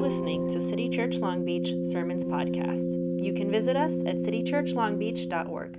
listening 0.00 0.48
to 0.48 0.60
City 0.60 0.88
Church 0.88 1.16
Long 1.16 1.44
Beach 1.44 1.74
Sermons 1.82 2.24
Podcast. 2.24 3.22
You 3.22 3.34
can 3.34 3.50
visit 3.50 3.76
us 3.76 4.00
at 4.06 4.16
citychurchlongbeach.org. 4.16 5.78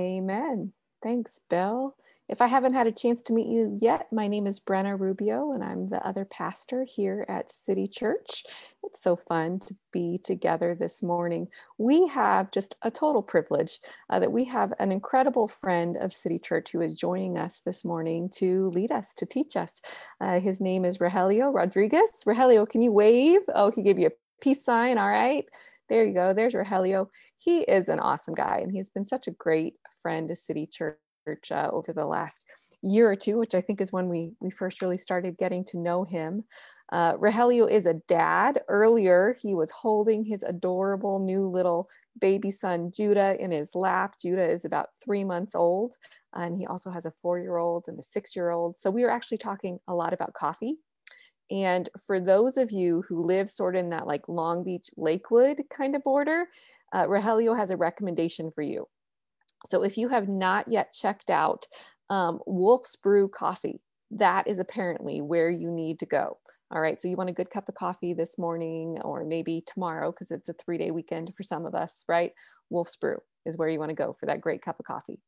Amen. 0.00 0.72
Thanks, 1.02 1.40
Bill. 1.48 1.94
If 2.28 2.40
I 2.40 2.48
haven't 2.48 2.72
had 2.72 2.88
a 2.88 2.92
chance 2.92 3.22
to 3.22 3.32
meet 3.32 3.46
you 3.46 3.78
yet, 3.80 4.08
my 4.12 4.26
name 4.26 4.48
is 4.48 4.58
Brenna 4.58 4.98
Rubio, 4.98 5.52
and 5.52 5.62
I'm 5.62 5.90
the 5.90 6.04
other 6.04 6.24
pastor 6.24 6.82
here 6.82 7.24
at 7.28 7.52
City 7.52 7.86
Church. 7.86 8.42
It's 8.82 9.00
so 9.00 9.14
fun 9.14 9.60
to 9.60 9.76
be 9.92 10.18
together 10.18 10.74
this 10.74 11.04
morning. 11.04 11.46
We 11.78 12.08
have 12.08 12.50
just 12.50 12.74
a 12.82 12.90
total 12.90 13.22
privilege 13.22 13.78
uh, 14.10 14.18
that 14.18 14.32
we 14.32 14.44
have 14.46 14.72
an 14.80 14.90
incredible 14.90 15.46
friend 15.46 15.96
of 15.96 16.12
City 16.12 16.40
Church 16.40 16.72
who 16.72 16.80
is 16.80 16.96
joining 16.96 17.38
us 17.38 17.62
this 17.64 17.84
morning 17.84 18.28
to 18.30 18.70
lead 18.70 18.90
us, 18.90 19.14
to 19.14 19.26
teach 19.26 19.54
us. 19.54 19.80
Uh, 20.20 20.40
his 20.40 20.60
name 20.60 20.84
is 20.84 20.98
Rogelio 20.98 21.54
Rodriguez. 21.54 22.24
Rogelio, 22.26 22.68
can 22.68 22.82
you 22.82 22.90
wave? 22.90 23.42
Oh, 23.54 23.70
he 23.70 23.82
gave 23.82 24.00
you 24.00 24.08
a 24.08 24.42
peace 24.42 24.64
sign. 24.64 24.98
All 24.98 25.08
right. 25.08 25.44
There 25.88 26.04
you 26.04 26.12
go. 26.12 26.32
There's 26.32 26.54
Rogelio. 26.54 27.06
He 27.38 27.60
is 27.60 27.88
an 27.88 28.00
awesome 28.00 28.34
guy, 28.34 28.58
and 28.64 28.72
he's 28.72 28.90
been 28.90 29.04
such 29.04 29.28
a 29.28 29.30
great 29.30 29.74
friend 30.02 30.26
to 30.26 30.34
City 30.34 30.66
Church 30.66 30.98
uh, 31.50 31.68
over 31.72 31.92
the 31.92 32.06
last 32.06 32.44
year 32.82 33.10
or 33.10 33.16
two, 33.16 33.38
which 33.38 33.54
I 33.54 33.60
think 33.60 33.80
is 33.80 33.92
when 33.92 34.08
we, 34.08 34.32
we 34.40 34.50
first 34.50 34.82
really 34.82 34.98
started 34.98 35.38
getting 35.38 35.64
to 35.66 35.78
know 35.78 36.04
him. 36.04 36.44
Uh, 36.92 37.16
is 37.68 37.86
a 37.86 37.94
dad. 38.06 38.60
Earlier, 38.68 39.34
he 39.42 39.54
was 39.54 39.72
holding 39.72 40.24
his 40.24 40.44
adorable 40.44 41.18
new 41.18 41.48
little 41.48 41.88
baby 42.20 42.50
son, 42.50 42.92
Judah, 42.92 43.36
in 43.40 43.50
his 43.50 43.74
lap. 43.74 44.14
Judah 44.22 44.48
is 44.48 44.64
about 44.64 44.90
three 45.04 45.24
months 45.24 45.56
old, 45.56 45.94
and 46.32 46.56
he 46.56 46.64
also 46.66 46.90
has 46.90 47.04
a 47.04 47.12
four 47.22 47.40
year 47.40 47.56
old 47.56 47.86
and 47.88 47.98
a 47.98 48.04
six 48.04 48.36
year 48.36 48.50
old. 48.50 48.78
So, 48.78 48.90
we 48.90 49.02
were 49.02 49.10
actually 49.10 49.38
talking 49.38 49.80
a 49.88 49.94
lot 49.94 50.12
about 50.12 50.34
coffee. 50.34 50.76
And 51.50 51.88
for 52.04 52.20
those 52.20 52.56
of 52.56 52.70
you 52.72 53.04
who 53.08 53.20
live 53.20 53.48
sort 53.50 53.76
of 53.76 53.80
in 53.80 53.90
that 53.90 54.06
like 54.06 54.28
Long 54.28 54.64
Beach, 54.64 54.88
Lakewood 54.96 55.62
kind 55.70 55.94
of 55.94 56.02
border, 56.02 56.46
uh, 56.92 57.06
has 57.54 57.70
a 57.70 57.76
recommendation 57.76 58.50
for 58.50 58.62
you. 58.62 58.86
So 59.66 59.82
if 59.82 59.96
you 59.98 60.08
have 60.08 60.28
not 60.28 60.68
yet 60.68 60.92
checked 60.92 61.30
out 61.30 61.66
um, 62.08 62.40
Wolf's 62.46 62.96
Brew 62.96 63.28
Coffee, 63.28 63.80
that 64.10 64.46
is 64.46 64.58
apparently 64.58 65.20
where 65.20 65.50
you 65.50 65.70
need 65.70 65.98
to 66.00 66.06
go. 66.06 66.38
All 66.70 66.80
right, 66.80 67.00
so 67.00 67.06
you 67.06 67.16
want 67.16 67.30
a 67.30 67.34
good 67.34 67.50
cup 67.50 67.68
of 67.68 67.76
coffee 67.76 68.12
this 68.12 68.38
morning 68.38 68.98
or 69.02 69.24
maybe 69.24 69.62
tomorrow 69.64 70.10
because 70.10 70.30
it's 70.30 70.48
a 70.48 70.52
three 70.52 70.78
day 70.78 70.90
weekend 70.90 71.32
for 71.36 71.42
some 71.42 71.64
of 71.64 71.74
us, 71.74 72.04
right? 72.08 72.32
Wolf's 72.70 72.96
Brew 72.96 73.18
is 73.44 73.56
where 73.56 73.68
you 73.68 73.78
want 73.78 73.90
to 73.90 73.94
go 73.94 74.12
for 74.12 74.26
that 74.26 74.40
great 74.40 74.62
cup 74.62 74.80
of 74.80 74.86
coffee. 74.86 75.20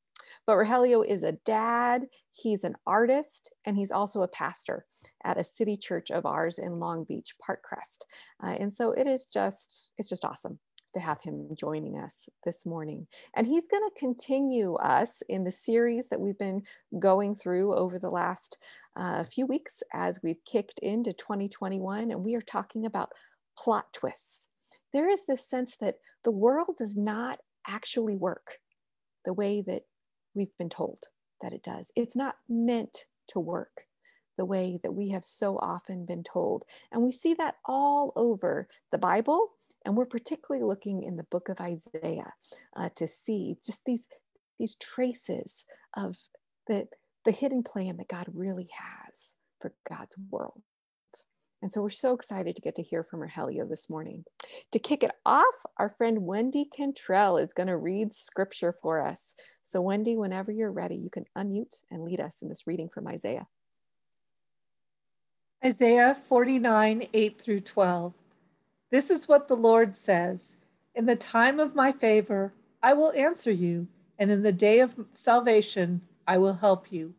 But 0.46 0.56
Rogelio 0.56 1.06
is 1.06 1.22
a 1.22 1.32
dad, 1.32 2.06
he's 2.32 2.64
an 2.64 2.74
artist, 2.86 3.52
and 3.64 3.76
he's 3.76 3.92
also 3.92 4.22
a 4.22 4.28
pastor 4.28 4.84
at 5.24 5.38
a 5.38 5.44
city 5.44 5.76
church 5.76 6.10
of 6.10 6.26
ours 6.26 6.58
in 6.58 6.80
Long 6.80 7.04
Beach, 7.04 7.34
Parkcrest. 7.40 8.04
Uh, 8.42 8.56
and 8.58 8.72
so 8.72 8.90
it 8.90 9.06
is 9.06 9.26
just, 9.26 9.92
it's 9.96 10.08
just 10.08 10.24
awesome 10.24 10.58
to 10.94 11.00
have 11.00 11.20
him 11.20 11.48
joining 11.54 11.98
us 11.98 12.28
this 12.44 12.64
morning. 12.64 13.06
And 13.34 13.46
he's 13.46 13.66
going 13.68 13.82
to 13.82 13.98
continue 13.98 14.74
us 14.76 15.22
in 15.28 15.44
the 15.44 15.50
series 15.50 16.08
that 16.08 16.20
we've 16.20 16.38
been 16.38 16.62
going 16.98 17.34
through 17.34 17.74
over 17.74 17.98
the 17.98 18.10
last 18.10 18.58
uh, 18.96 19.24
few 19.24 19.46
weeks 19.46 19.82
as 19.92 20.20
we've 20.22 20.44
kicked 20.44 20.78
into 20.80 21.12
2021. 21.12 22.10
And 22.10 22.24
we 22.24 22.34
are 22.34 22.40
talking 22.40 22.84
about 22.86 23.12
plot 23.56 23.92
twists. 23.92 24.48
There 24.92 25.10
is 25.10 25.26
this 25.26 25.46
sense 25.46 25.76
that 25.76 25.96
the 26.24 26.30
world 26.30 26.76
does 26.78 26.96
not 26.96 27.40
actually 27.66 28.16
work 28.16 28.58
the 29.24 29.34
way 29.34 29.62
that 29.66 29.82
we've 30.34 30.56
been 30.58 30.70
told 30.70 31.00
that 31.42 31.52
it 31.52 31.62
does. 31.62 31.92
It's 31.94 32.16
not 32.16 32.36
meant 32.48 33.06
to 33.28 33.40
work 33.40 33.86
the 34.38 34.44
way 34.44 34.78
that 34.82 34.92
we 34.92 35.10
have 35.10 35.24
so 35.24 35.58
often 35.58 36.06
been 36.06 36.22
told. 36.22 36.64
And 36.90 37.02
we 37.02 37.12
see 37.12 37.34
that 37.34 37.56
all 37.66 38.12
over 38.16 38.68
the 38.90 38.98
Bible 38.98 39.50
and 39.88 39.96
we're 39.96 40.04
particularly 40.04 40.66
looking 40.66 41.02
in 41.02 41.16
the 41.16 41.24
book 41.24 41.48
of 41.48 41.62
Isaiah 41.62 42.34
uh, 42.76 42.90
to 42.96 43.06
see 43.06 43.56
just 43.64 43.86
these, 43.86 44.06
these 44.58 44.76
traces 44.76 45.64
of 45.96 46.18
the, 46.66 46.88
the 47.24 47.30
hidden 47.30 47.62
plan 47.62 47.96
that 47.96 48.06
God 48.06 48.26
really 48.34 48.68
has 48.78 49.32
for 49.58 49.72
God's 49.88 50.14
world. 50.30 50.60
And 51.62 51.72
so 51.72 51.80
we're 51.80 51.88
so 51.88 52.12
excited 52.12 52.54
to 52.54 52.60
get 52.60 52.74
to 52.74 52.82
hear 52.82 53.02
from 53.02 53.20
Rogelio 53.20 53.66
this 53.66 53.88
morning. 53.88 54.26
To 54.72 54.78
kick 54.78 55.02
it 55.02 55.10
off, 55.24 55.54
our 55.78 55.88
friend 55.88 56.26
Wendy 56.26 56.66
Cantrell 56.66 57.38
is 57.38 57.54
going 57.54 57.68
to 57.68 57.76
read 57.78 58.12
scripture 58.12 58.76
for 58.82 59.02
us. 59.02 59.34
So, 59.62 59.80
Wendy, 59.80 60.16
whenever 60.16 60.52
you're 60.52 60.70
ready, 60.70 60.96
you 60.96 61.08
can 61.08 61.24
unmute 61.36 61.76
and 61.90 62.04
lead 62.04 62.20
us 62.20 62.42
in 62.42 62.50
this 62.50 62.66
reading 62.66 62.90
from 62.92 63.08
Isaiah. 63.08 63.46
Isaiah 65.64 66.14
49, 66.14 67.08
8 67.14 67.40
through 67.40 67.60
12. 67.60 68.12
This 68.90 69.10
is 69.10 69.28
what 69.28 69.48
the 69.48 69.56
Lord 69.56 69.96
says 69.96 70.56
In 70.94 71.04
the 71.04 71.16
time 71.16 71.60
of 71.60 71.74
my 71.74 71.92
favor, 71.92 72.54
I 72.82 72.94
will 72.94 73.12
answer 73.12 73.50
you, 73.50 73.86
and 74.18 74.30
in 74.30 74.42
the 74.42 74.52
day 74.52 74.80
of 74.80 74.94
salvation, 75.12 76.00
I 76.26 76.38
will 76.38 76.54
help 76.54 76.90
you. 76.90 77.14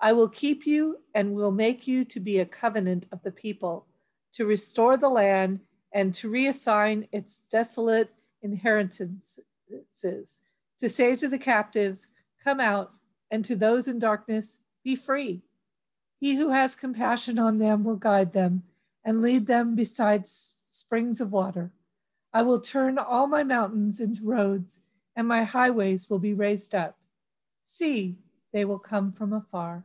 I 0.00 0.12
will 0.12 0.28
keep 0.28 0.66
you 0.66 0.98
and 1.14 1.34
will 1.34 1.50
make 1.50 1.86
you 1.86 2.04
to 2.06 2.20
be 2.20 2.38
a 2.38 2.46
covenant 2.46 3.06
of 3.12 3.22
the 3.22 3.30
people, 3.30 3.86
to 4.32 4.46
restore 4.46 4.96
the 4.96 5.10
land 5.10 5.60
and 5.92 6.14
to 6.14 6.30
reassign 6.30 7.06
its 7.12 7.40
desolate 7.50 8.10
inheritances, 8.42 9.40
to 10.78 10.88
say 10.88 11.16
to 11.16 11.28
the 11.28 11.38
captives, 11.38 12.08
Come 12.42 12.60
out, 12.60 12.92
and 13.30 13.44
to 13.44 13.56
those 13.56 13.88
in 13.88 13.98
darkness, 13.98 14.60
Be 14.82 14.96
free. 14.96 15.42
He 16.18 16.36
who 16.36 16.50
has 16.50 16.74
compassion 16.76 17.38
on 17.38 17.58
them 17.58 17.84
will 17.84 17.96
guide 17.96 18.32
them 18.32 18.62
and 19.04 19.20
lead 19.20 19.46
them 19.46 19.74
beside 19.74 20.26
springs 20.70 21.20
of 21.20 21.32
water. 21.32 21.72
I 22.32 22.42
will 22.42 22.60
turn 22.60 22.96
all 22.96 23.26
my 23.26 23.42
mountains 23.42 24.00
into 24.00 24.22
roads, 24.24 24.82
and 25.16 25.26
my 25.26 25.42
highways 25.42 26.08
will 26.08 26.20
be 26.20 26.32
raised 26.32 26.74
up. 26.74 26.96
See, 27.64 28.16
they 28.52 28.64
will 28.64 28.78
come 28.78 29.12
from 29.12 29.32
afar. 29.32 29.84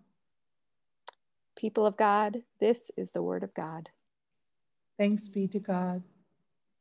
People 1.58 1.86
of 1.86 1.98
God, 1.98 2.44
this 2.60 2.92
is 2.96 3.12
the 3.12 3.24
word 3.24 3.44
of 3.44 3.54
God. 3.54 3.90
Thanks 4.98 5.28
be 5.28 5.48
to 5.48 5.60
God. 5.60 6.04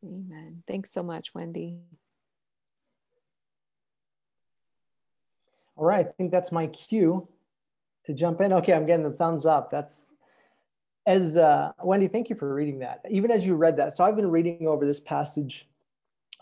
Amen. 0.05 0.63
Thanks 0.69 0.91
so 0.91 1.03
much, 1.03 1.35
Wendy. 1.35 1.79
All 5.77 5.87
right, 5.87 6.07
I 6.07 6.11
think 6.11 6.31
that's 6.31 6.53
my 6.53 6.67
cue 6.69 7.27
to 8.05 8.13
jump 8.13 8.41
in. 8.41 8.53
Okay, 8.53 8.75
I'm 8.75 8.87
getting 8.87 9.05
the 9.05 9.11
thumbs 9.11 9.47
up. 9.47 9.71
That's 9.71 10.13
as 11.07 11.37
uh, 11.37 11.73
Wendy, 11.83 12.09
thank 12.09 12.31
you 12.31 12.37
for 12.37 12.53
reading 12.55 12.79
that. 12.81 13.03
Even 13.11 13.31
as 13.31 13.47
you 13.47 13.55
read 13.57 13.77
that, 13.77 13.97
so 13.97 14.05
I've 14.05 14.17
been 14.17 14.31
reading 14.31 14.67
over 14.67 14.87
this 14.87 15.01
passage 15.01 15.69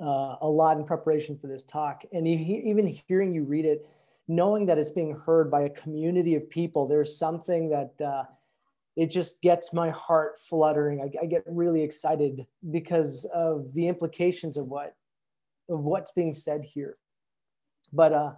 uh, 0.00 0.36
a 0.40 0.48
lot 0.48 0.76
in 0.76 0.84
preparation 0.84 1.36
for 1.36 1.46
this 1.46 1.64
talk, 1.64 2.04
and 2.12 2.26
even 2.26 2.86
hearing 2.86 3.34
you 3.34 3.44
read 3.44 3.64
it, 3.64 3.86
knowing 4.28 4.66
that 4.66 4.78
it's 4.78 4.90
being 4.90 5.14
heard 5.14 5.50
by 5.50 5.62
a 5.62 5.70
community 5.70 6.34
of 6.34 6.48
people, 6.48 6.86
there's 6.86 7.16
something 7.16 7.68
that 7.70 7.92
uh, 8.04 8.24
it 8.96 9.08
just 9.08 9.42
gets 9.42 9.72
my 9.72 9.90
heart 9.90 10.38
fluttering. 10.38 11.00
I, 11.00 11.24
I, 11.24 11.26
get 11.26 11.42
really 11.46 11.82
excited 11.82 12.46
because 12.70 13.24
of 13.34 13.72
the 13.74 13.88
implications 13.88 14.56
of 14.56 14.66
what 14.66 14.94
of 15.68 15.80
what's 15.80 16.12
being 16.12 16.32
said 16.32 16.64
here. 16.64 16.98
But 17.92 18.12
uh, 18.12 18.32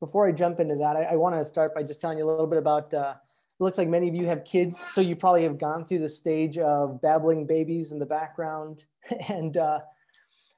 before 0.00 0.26
I 0.28 0.32
jump 0.32 0.60
into 0.60 0.76
that, 0.76 0.96
I, 0.96 1.02
I 1.04 1.16
want 1.16 1.36
to 1.36 1.44
start 1.44 1.74
by 1.74 1.82
just 1.82 2.00
telling 2.00 2.18
you 2.18 2.24
a 2.24 2.30
little 2.30 2.46
bit 2.46 2.58
about 2.58 2.92
uh, 2.92 3.14
looks 3.62 3.78
like 3.78 3.88
many 3.88 4.08
of 4.08 4.14
you 4.14 4.26
have 4.26 4.44
kids, 4.44 4.78
so 4.78 5.00
you 5.00 5.16
probably 5.16 5.44
have 5.44 5.58
gone 5.58 5.84
through 5.86 6.00
the 6.00 6.08
stage 6.08 6.58
of 6.58 7.00
babbling 7.00 7.46
babies 7.46 7.92
in 7.92 7.98
the 7.98 8.06
background. 8.06 8.84
And 9.28 9.56
uh, 9.56 9.80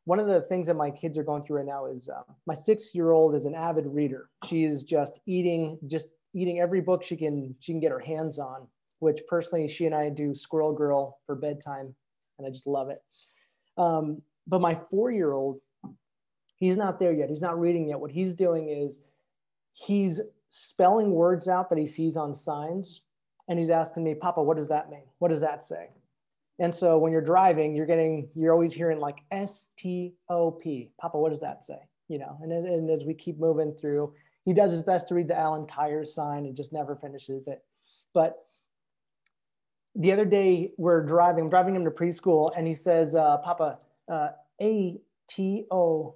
one 0.04 0.20
of 0.20 0.26
the 0.26 0.42
things 0.42 0.66
that 0.66 0.74
my 0.74 0.90
kids 0.90 1.16
are 1.16 1.22
going 1.22 1.44
through 1.44 1.58
right 1.58 1.66
now 1.66 1.86
is 1.86 2.10
uh, 2.10 2.22
my 2.46 2.52
six-year-old 2.52 3.34
is 3.34 3.46
an 3.46 3.54
avid 3.54 3.86
reader. 3.86 4.28
She 4.44 4.64
is 4.64 4.84
just 4.84 5.18
eating, 5.26 5.78
just 5.86 6.08
eating 6.34 6.60
every 6.60 6.82
book 6.82 7.02
she 7.02 7.16
can 7.16 7.54
she 7.58 7.72
can 7.72 7.80
get 7.80 7.90
her 7.90 8.00
hands 8.00 8.38
on. 8.38 8.66
Which 8.98 9.20
personally, 9.28 9.66
she 9.66 9.86
and 9.86 9.94
I 9.94 10.08
do 10.08 10.34
Squirrel 10.34 10.72
Girl 10.72 11.18
for 11.26 11.34
bedtime, 11.34 11.94
and 12.38 12.46
I 12.46 12.50
just 12.50 12.66
love 12.66 12.90
it. 12.90 13.02
Um, 13.76 14.22
but 14.46 14.60
my 14.60 14.74
four-year-old, 14.90 15.60
he's 16.56 16.76
not 16.76 16.98
there 16.98 17.12
yet. 17.12 17.28
He's 17.28 17.40
not 17.40 17.58
reading 17.58 17.88
yet. 17.88 18.00
What 18.00 18.10
he's 18.10 18.34
doing 18.34 18.68
is 18.68 19.00
he's 19.72 20.20
spelling 20.56 21.10
words 21.10 21.48
out 21.48 21.68
that 21.70 21.78
he 21.78 21.86
sees 21.86 22.16
on 22.16 22.34
signs. 22.34 23.02
And 23.48 23.58
he's 23.58 23.70
asking 23.70 24.04
me, 24.04 24.14
Papa, 24.14 24.42
what 24.42 24.56
does 24.56 24.68
that 24.68 24.88
mean? 24.88 25.04
What 25.18 25.28
does 25.28 25.40
that 25.40 25.64
say? 25.64 25.90
And 26.58 26.74
so 26.74 26.96
when 26.96 27.12
you're 27.12 27.20
driving, 27.20 27.74
you're 27.74 27.84
getting, 27.84 28.28
you're 28.34 28.52
always 28.52 28.72
hearing 28.72 29.00
like 29.00 29.18
S 29.30 29.72
T 29.76 30.14
O 30.28 30.50
P. 30.50 30.92
Papa, 31.00 31.18
what 31.18 31.30
does 31.30 31.40
that 31.40 31.64
say? 31.64 31.78
You 32.08 32.20
know, 32.20 32.38
and, 32.40 32.52
and 32.52 32.90
as 32.90 33.04
we 33.04 33.14
keep 33.14 33.38
moving 33.38 33.74
through, 33.74 34.14
he 34.44 34.52
does 34.52 34.72
his 34.72 34.82
best 34.82 35.08
to 35.08 35.14
read 35.14 35.28
the 35.28 35.36
Allen 35.36 35.66
Tires 35.66 36.14
sign 36.14 36.46
and 36.46 36.56
just 36.56 36.72
never 36.72 36.96
finishes 36.96 37.48
it. 37.48 37.62
But 38.14 38.36
the 39.96 40.12
other 40.12 40.24
day 40.24 40.72
we're 40.78 41.04
driving, 41.04 41.44
I'm 41.44 41.50
driving 41.50 41.74
him 41.74 41.84
to 41.84 41.90
preschool, 41.90 42.50
and 42.56 42.66
he 42.66 42.74
says, 42.74 43.14
uh, 43.14 43.38
Papa, 43.38 43.78
uh, 44.10 44.28
A 44.62 45.00
T 45.28 45.66
O 45.70 46.14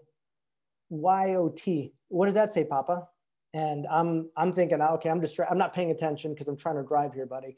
Y 0.89 1.35
O 1.35 1.49
T. 1.49 1.93
What 2.09 2.27
does 2.27 2.35
that 2.35 2.53
say, 2.55 2.65
Papa? 2.65 3.09
And 3.55 3.87
I'm 3.91 4.31
I'm 4.37 4.53
thinking, 4.53 4.81
okay, 4.81 5.11
I'm 5.11 5.21
distracted. 5.21 5.53
I'm 5.53 5.59
not 5.59 5.75
paying 5.75 5.91
attention 5.91 6.35
because 6.35 6.49
I'm 6.49 6.57
trying 6.57 6.77
to 6.77 6.83
drive 6.83 7.15
here, 7.15 7.27
buddy. 7.27 7.57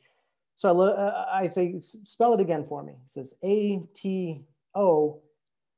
So 0.55 0.69
I, 0.69 0.73
lo- 0.73 0.93
uh, 0.95 1.27
I 1.33 1.47
say, 1.47 1.77
spell 1.79 2.35
it 2.35 2.41
again 2.41 2.65
for 2.65 2.83
me. 2.83 2.93
It 3.05 3.11
says 3.11 3.35
A 3.43 3.81
T 3.95 4.45
O 4.75 5.23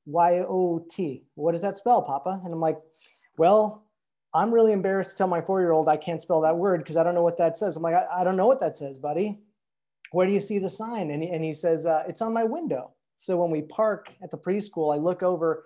Y 0.06 0.38
O 0.40 0.84
T. 0.90 1.24
What 1.34 1.52
does 1.52 1.62
that 1.62 1.76
spell, 1.76 2.02
Papa? 2.02 2.40
And 2.44 2.52
I'm 2.52 2.60
like, 2.60 2.78
well, 3.36 3.86
I'm 4.34 4.52
really 4.52 4.72
embarrassed 4.72 5.10
to 5.10 5.16
tell 5.16 5.28
my 5.28 5.40
four 5.40 5.60
year 5.60 5.72
old 5.72 5.88
I 5.88 5.96
can't 5.96 6.22
spell 6.22 6.40
that 6.40 6.56
word 6.56 6.78
because 6.80 6.96
I 6.96 7.02
don't 7.02 7.14
know 7.14 7.22
what 7.22 7.38
that 7.38 7.58
says. 7.58 7.76
I'm 7.76 7.82
like, 7.82 7.94
I, 7.94 8.20
I, 8.20 8.24
don't 8.24 8.36
know 8.36 8.46
what 8.46 8.60
that 8.60 8.78
says, 8.78 8.98
buddy. 8.98 9.38
Where 10.10 10.26
do 10.26 10.32
you 10.32 10.40
see 10.40 10.58
the 10.58 10.70
sign? 10.70 11.10
And 11.10 11.22
he, 11.22 11.28
and 11.30 11.44
he 11.44 11.52
says, 11.52 11.86
uh, 11.86 12.02
it's 12.08 12.22
on 12.22 12.32
my 12.32 12.44
window. 12.44 12.92
So 13.16 13.36
when 13.36 13.50
we 13.50 13.62
park 13.62 14.10
at 14.22 14.30
the 14.30 14.38
preschool, 14.38 14.92
I 14.94 14.98
look 14.98 15.22
over 15.22 15.64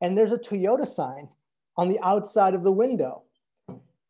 and 0.00 0.16
there's 0.16 0.32
a 0.32 0.38
Toyota 0.38 0.86
sign 0.86 1.28
on 1.76 1.88
the 1.88 2.00
outside 2.02 2.54
of 2.54 2.62
the 2.62 2.72
window. 2.72 3.23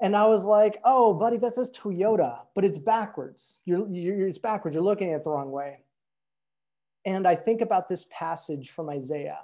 And 0.04 0.14
I 0.14 0.26
was 0.26 0.44
like, 0.44 0.82
oh, 0.84 1.14
buddy, 1.14 1.38
that 1.38 1.54
says 1.54 1.70
Toyota, 1.70 2.40
but 2.54 2.62
it's 2.62 2.76
backwards. 2.76 3.60
You're, 3.64 3.88
you're, 3.88 4.28
it's 4.28 4.36
backwards. 4.36 4.74
You're 4.74 4.84
looking 4.84 5.10
at 5.10 5.20
it 5.20 5.24
the 5.24 5.30
wrong 5.30 5.50
way. 5.50 5.78
And 7.06 7.26
I 7.26 7.34
think 7.34 7.62
about 7.62 7.88
this 7.88 8.04
passage 8.10 8.68
from 8.68 8.90
Isaiah. 8.90 9.38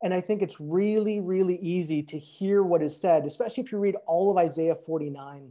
And 0.00 0.14
I 0.14 0.20
think 0.20 0.42
it's 0.42 0.60
really, 0.60 1.18
really 1.18 1.56
easy 1.56 2.04
to 2.04 2.16
hear 2.16 2.62
what 2.62 2.84
is 2.84 2.96
said, 2.96 3.26
especially 3.26 3.64
if 3.64 3.72
you 3.72 3.78
read 3.78 3.96
all 4.06 4.30
of 4.30 4.36
Isaiah 4.36 4.76
49. 4.76 5.50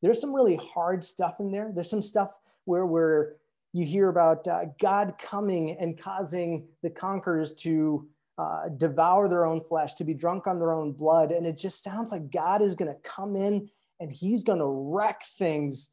There's 0.00 0.20
some 0.20 0.34
really 0.34 0.56
hard 0.56 1.04
stuff 1.04 1.38
in 1.38 1.52
there. 1.52 1.70
There's 1.72 1.88
some 1.88 2.02
stuff 2.02 2.32
where, 2.64 2.86
where 2.86 3.36
you 3.72 3.84
hear 3.84 4.08
about 4.08 4.48
uh, 4.48 4.64
God 4.80 5.14
coming 5.22 5.76
and 5.78 5.96
causing 5.96 6.66
the 6.82 6.90
conquerors 6.90 7.52
to 7.52 8.04
uh, 8.38 8.68
devour 8.76 9.28
their 9.28 9.44
own 9.44 9.60
flesh, 9.60 9.94
to 9.94 10.04
be 10.04 10.14
drunk 10.14 10.46
on 10.46 10.58
their 10.58 10.72
own 10.72 10.92
blood. 10.92 11.32
And 11.32 11.46
it 11.46 11.58
just 11.58 11.82
sounds 11.82 12.12
like 12.12 12.30
God 12.30 12.62
is 12.62 12.74
going 12.74 12.90
to 12.90 13.00
come 13.02 13.36
in 13.36 13.68
and 14.00 14.10
he's 14.10 14.44
going 14.44 14.58
to 14.58 14.66
wreck 14.66 15.22
things 15.38 15.92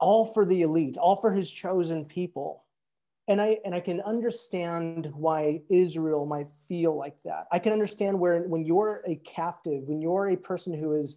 all 0.00 0.24
for 0.24 0.44
the 0.44 0.62
elite, 0.62 0.96
all 0.96 1.16
for 1.16 1.32
his 1.32 1.50
chosen 1.50 2.04
people. 2.04 2.64
And 3.28 3.40
I, 3.40 3.58
and 3.64 3.74
I 3.74 3.80
can 3.80 4.00
understand 4.00 5.06
why 5.14 5.60
Israel 5.68 6.26
might 6.26 6.48
feel 6.68 6.96
like 6.96 7.16
that. 7.24 7.46
I 7.52 7.60
can 7.60 7.72
understand 7.72 8.18
where 8.18 8.42
when 8.42 8.64
you're 8.64 9.02
a 9.06 9.14
captive, 9.16 9.84
when 9.84 10.00
you're 10.00 10.30
a 10.30 10.36
person 10.36 10.76
who 10.76 10.92
is 10.92 11.16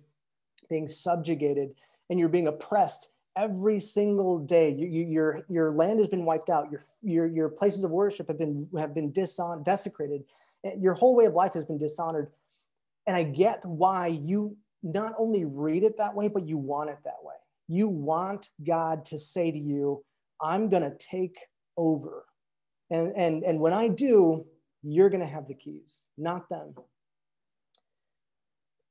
being 0.69 0.87
subjugated 0.87 1.71
and 2.09 2.19
you're 2.19 2.29
being 2.29 2.47
oppressed, 2.47 3.09
every 3.35 3.79
single 3.79 4.39
day. 4.39 4.71
You, 4.71 4.87
you, 4.87 5.05
your 5.05 5.41
your 5.49 5.71
land 5.71 5.99
has 5.99 6.07
been 6.07 6.25
wiped 6.25 6.49
out. 6.49 6.71
Your 6.71 6.81
your 7.01 7.27
your 7.27 7.49
places 7.49 7.83
of 7.83 7.91
worship 7.91 8.27
have 8.27 8.37
been 8.37 8.67
have 8.77 8.93
been 8.93 9.11
dishon- 9.11 9.63
desecrated. 9.63 10.23
Eh, 10.63 10.73
your 10.79 10.93
whole 10.93 11.15
way 11.15 11.25
of 11.25 11.33
life 11.33 11.53
has 11.53 11.65
been 11.65 11.77
dishonored. 11.77 12.31
And 13.07 13.15
I 13.15 13.23
get 13.23 13.63
why 13.65 14.07
you 14.07 14.57
not 14.83 15.13
only 15.17 15.45
read 15.45 15.83
it 15.83 15.97
that 15.97 16.15
way, 16.15 16.27
but 16.27 16.47
you 16.47 16.57
want 16.57 16.89
it 16.89 16.97
that 17.03 17.23
way. 17.23 17.35
You 17.67 17.87
want 17.87 18.49
God 18.65 19.05
to 19.05 19.17
say 19.17 19.51
to 19.51 19.57
you, 19.57 20.03
"I'm 20.41 20.69
going 20.69 20.83
to 20.83 20.95
take 20.97 21.37
over," 21.77 22.25
and 22.89 23.11
and 23.15 23.43
and 23.43 23.59
when 23.59 23.73
I 23.73 23.87
do, 23.87 24.45
you're 24.83 25.09
going 25.09 25.21
to 25.21 25.27
have 25.27 25.47
the 25.47 25.55
keys, 25.55 26.07
not 26.17 26.49
them 26.49 26.75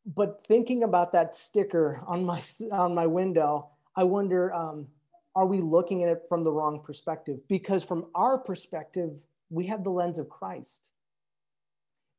but 0.06 0.44
thinking 0.46 0.82
about 0.82 1.12
that 1.12 1.34
sticker 1.34 2.02
on 2.06 2.24
my 2.24 2.42
on 2.72 2.94
my 2.94 3.06
window 3.06 3.70
I 3.96 4.04
wonder, 4.04 4.52
um, 4.52 4.88
are 5.34 5.46
we 5.46 5.60
looking 5.60 6.02
at 6.02 6.10
it 6.10 6.22
from 6.28 6.44
the 6.44 6.52
wrong 6.52 6.80
perspective? 6.84 7.38
Because 7.48 7.82
from 7.84 8.06
our 8.14 8.38
perspective, 8.38 9.18
we 9.50 9.66
have 9.66 9.84
the 9.84 9.90
lens 9.90 10.18
of 10.18 10.28
Christ. 10.28 10.90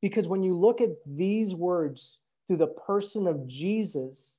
Because 0.01 0.27
when 0.27 0.43
you 0.43 0.53
look 0.53 0.81
at 0.81 0.89
these 1.05 1.55
words 1.55 2.19
through 2.47 2.57
the 2.57 2.67
person 2.67 3.27
of 3.27 3.47
Jesus, 3.47 4.37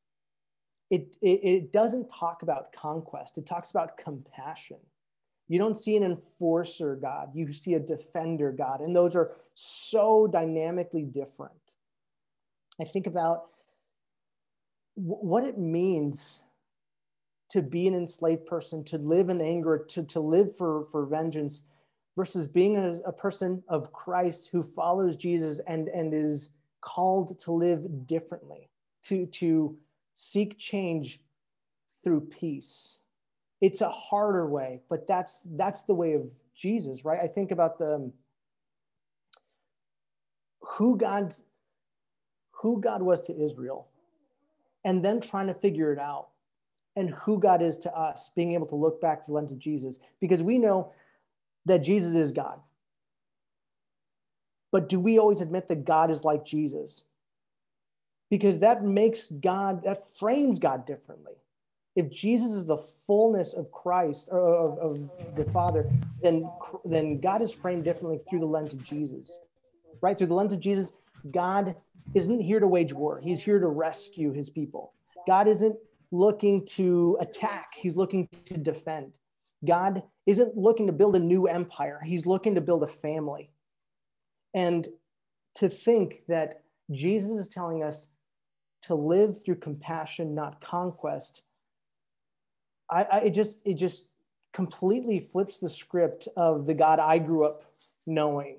it, 0.90 1.16
it, 1.20 1.40
it 1.42 1.72
doesn't 1.72 2.08
talk 2.08 2.42
about 2.42 2.72
conquest, 2.72 3.38
it 3.38 3.46
talks 3.46 3.70
about 3.70 3.96
compassion. 3.96 4.78
You 5.48 5.58
don't 5.58 5.76
see 5.76 5.96
an 5.96 6.02
enforcer 6.02 6.96
God, 6.96 7.30
you 7.34 7.52
see 7.52 7.74
a 7.74 7.80
defender 7.80 8.52
God. 8.52 8.80
And 8.80 8.94
those 8.94 9.16
are 9.16 9.32
so 9.54 10.26
dynamically 10.26 11.04
different. 11.04 11.52
I 12.80 12.84
think 12.84 13.06
about 13.06 13.44
what 14.94 15.44
it 15.44 15.58
means 15.58 16.44
to 17.48 17.62
be 17.62 17.86
an 17.86 17.94
enslaved 17.94 18.46
person, 18.46 18.84
to 18.84 18.98
live 18.98 19.28
in 19.28 19.40
anger, 19.40 19.84
to, 19.88 20.02
to 20.02 20.20
live 20.20 20.56
for, 20.56 20.86
for 20.90 21.06
vengeance, 21.06 21.64
versus 22.16 22.46
being 22.46 22.76
a, 22.76 22.98
a 23.06 23.12
person 23.12 23.62
of 23.68 23.92
Christ 23.92 24.48
who 24.50 24.62
follows 24.62 25.16
Jesus 25.16 25.60
and, 25.66 25.88
and 25.88 26.14
is 26.14 26.50
called 26.80 27.38
to 27.40 27.52
live 27.52 28.06
differently, 28.06 28.70
to, 29.04 29.26
to 29.26 29.76
seek 30.14 30.58
change 30.58 31.20
through 32.02 32.20
peace. 32.22 33.00
It's 33.60 33.80
a 33.80 33.90
harder 33.90 34.46
way, 34.48 34.80
but 34.88 35.06
that's 35.06 35.46
that's 35.56 35.82
the 35.82 35.94
way 35.94 36.12
of 36.12 36.22
Jesus, 36.54 37.04
right? 37.04 37.18
I 37.22 37.26
think 37.26 37.50
about 37.50 37.78
the 37.78 37.94
um, 37.94 38.12
who 40.60 40.96
God's 40.96 41.44
who 42.50 42.80
God 42.80 43.02
was 43.02 43.22
to 43.22 43.36
Israel, 43.36 43.88
and 44.84 45.04
then 45.04 45.20
trying 45.20 45.46
to 45.46 45.54
figure 45.54 45.92
it 45.92 45.98
out 45.98 46.28
and 46.96 47.10
who 47.10 47.38
God 47.38 47.62
is 47.62 47.78
to 47.78 47.94
us, 47.94 48.30
being 48.34 48.52
able 48.52 48.66
to 48.66 48.74
look 48.74 49.00
back 49.00 49.20
to 49.20 49.26
the 49.26 49.34
lens 49.34 49.52
of 49.52 49.58
Jesus, 49.58 49.98
because 50.20 50.42
we 50.42 50.58
know 50.58 50.92
that 51.66 51.78
Jesus 51.78 52.14
is 52.14 52.32
God. 52.32 52.60
But 54.72 54.88
do 54.88 54.98
we 54.98 55.18
always 55.18 55.40
admit 55.40 55.68
that 55.68 55.84
God 55.84 56.10
is 56.10 56.24
like 56.24 56.44
Jesus? 56.44 57.04
Because 58.30 58.58
that 58.60 58.82
makes 58.82 59.30
God, 59.30 59.84
that 59.84 60.08
frames 60.18 60.58
God 60.58 60.86
differently. 60.86 61.34
If 61.94 62.10
Jesus 62.10 62.52
is 62.52 62.66
the 62.66 62.76
fullness 62.76 63.54
of 63.54 63.70
Christ 63.70 64.28
or 64.30 64.54
of, 64.54 64.78
of 64.78 65.36
the 65.36 65.44
Father, 65.44 65.90
then, 66.22 66.50
then 66.84 67.20
God 67.20 67.40
is 67.40 67.54
framed 67.54 67.84
differently 67.84 68.18
through 68.28 68.40
the 68.40 68.46
lens 68.46 68.72
of 68.72 68.84
Jesus, 68.84 69.38
right? 70.02 70.16
Through 70.16 70.26
the 70.26 70.34
lens 70.34 70.52
of 70.52 70.60
Jesus, 70.60 70.92
God 71.30 71.74
isn't 72.14 72.40
here 72.40 72.60
to 72.60 72.66
wage 72.66 72.92
war. 72.92 73.20
He's 73.20 73.42
here 73.42 73.58
to 73.58 73.68
rescue 73.68 74.32
his 74.32 74.50
people. 74.50 74.92
God 75.26 75.48
isn't 75.48 75.76
looking 76.10 76.64
to 76.66 77.16
attack, 77.20 77.72
he's 77.76 77.96
looking 77.96 78.28
to 78.46 78.58
defend. 78.58 79.18
God 79.64 80.02
isn't 80.26 80.56
looking 80.56 80.86
to 80.86 80.92
build 80.92 81.16
a 81.16 81.20
new 81.20 81.46
empire, 81.46 82.00
he's 82.04 82.26
looking 82.26 82.54
to 82.54 82.60
build 82.60 82.82
a 82.82 82.88
family. 82.88 83.50
And 84.54 84.86
to 85.56 85.68
think 85.68 86.22
that 86.28 86.62
Jesus 86.90 87.30
is 87.30 87.48
telling 87.48 87.82
us 87.82 88.08
to 88.82 88.94
live 88.94 89.42
through 89.42 89.56
compassion, 89.56 90.34
not 90.34 90.60
conquest, 90.60 91.42
I, 92.90 93.02
I 93.04 93.18
it 93.18 93.30
just 93.30 93.66
it 93.66 93.74
just 93.74 94.06
completely 94.52 95.20
flips 95.20 95.58
the 95.58 95.68
script 95.68 96.28
of 96.36 96.66
the 96.66 96.74
God 96.74 96.98
I 96.98 97.18
grew 97.18 97.44
up 97.44 97.64
knowing 98.06 98.58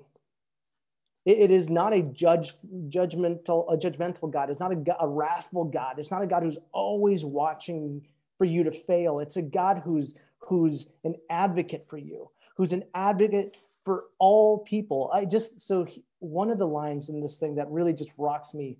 it, 1.28 1.38
it 1.38 1.50
is 1.50 1.68
not 1.68 1.92
a 1.92 2.00
judge, 2.00 2.54
judgmental, 2.88 3.70
a 3.70 3.76
judgmental 3.76 4.32
God. 4.32 4.48
It's 4.48 4.60
not 4.60 4.72
a, 4.72 4.96
a 4.98 5.06
wrathful 5.06 5.64
God. 5.64 5.98
It's 5.98 6.10
not 6.10 6.22
a 6.22 6.26
God 6.26 6.42
who's 6.42 6.58
always 6.72 7.24
watching 7.24 8.06
for 8.38 8.46
you 8.46 8.64
to 8.64 8.72
fail. 8.72 9.20
It's 9.20 9.36
a 9.36 9.42
God 9.42 9.82
who's 9.84 10.14
who's 10.38 10.90
an 11.04 11.14
advocate 11.28 11.84
for 11.86 11.98
you, 11.98 12.30
who's 12.56 12.72
an 12.72 12.84
advocate 12.94 13.56
for 13.84 14.04
all 14.18 14.60
people. 14.60 15.10
I 15.12 15.26
just 15.26 15.60
so 15.60 15.84
he, 15.84 16.02
one 16.20 16.50
of 16.50 16.58
the 16.58 16.66
lines 16.66 17.10
in 17.10 17.20
this 17.20 17.36
thing 17.36 17.56
that 17.56 17.68
really 17.68 17.92
just 17.92 18.14
rocks 18.16 18.54
me 18.54 18.78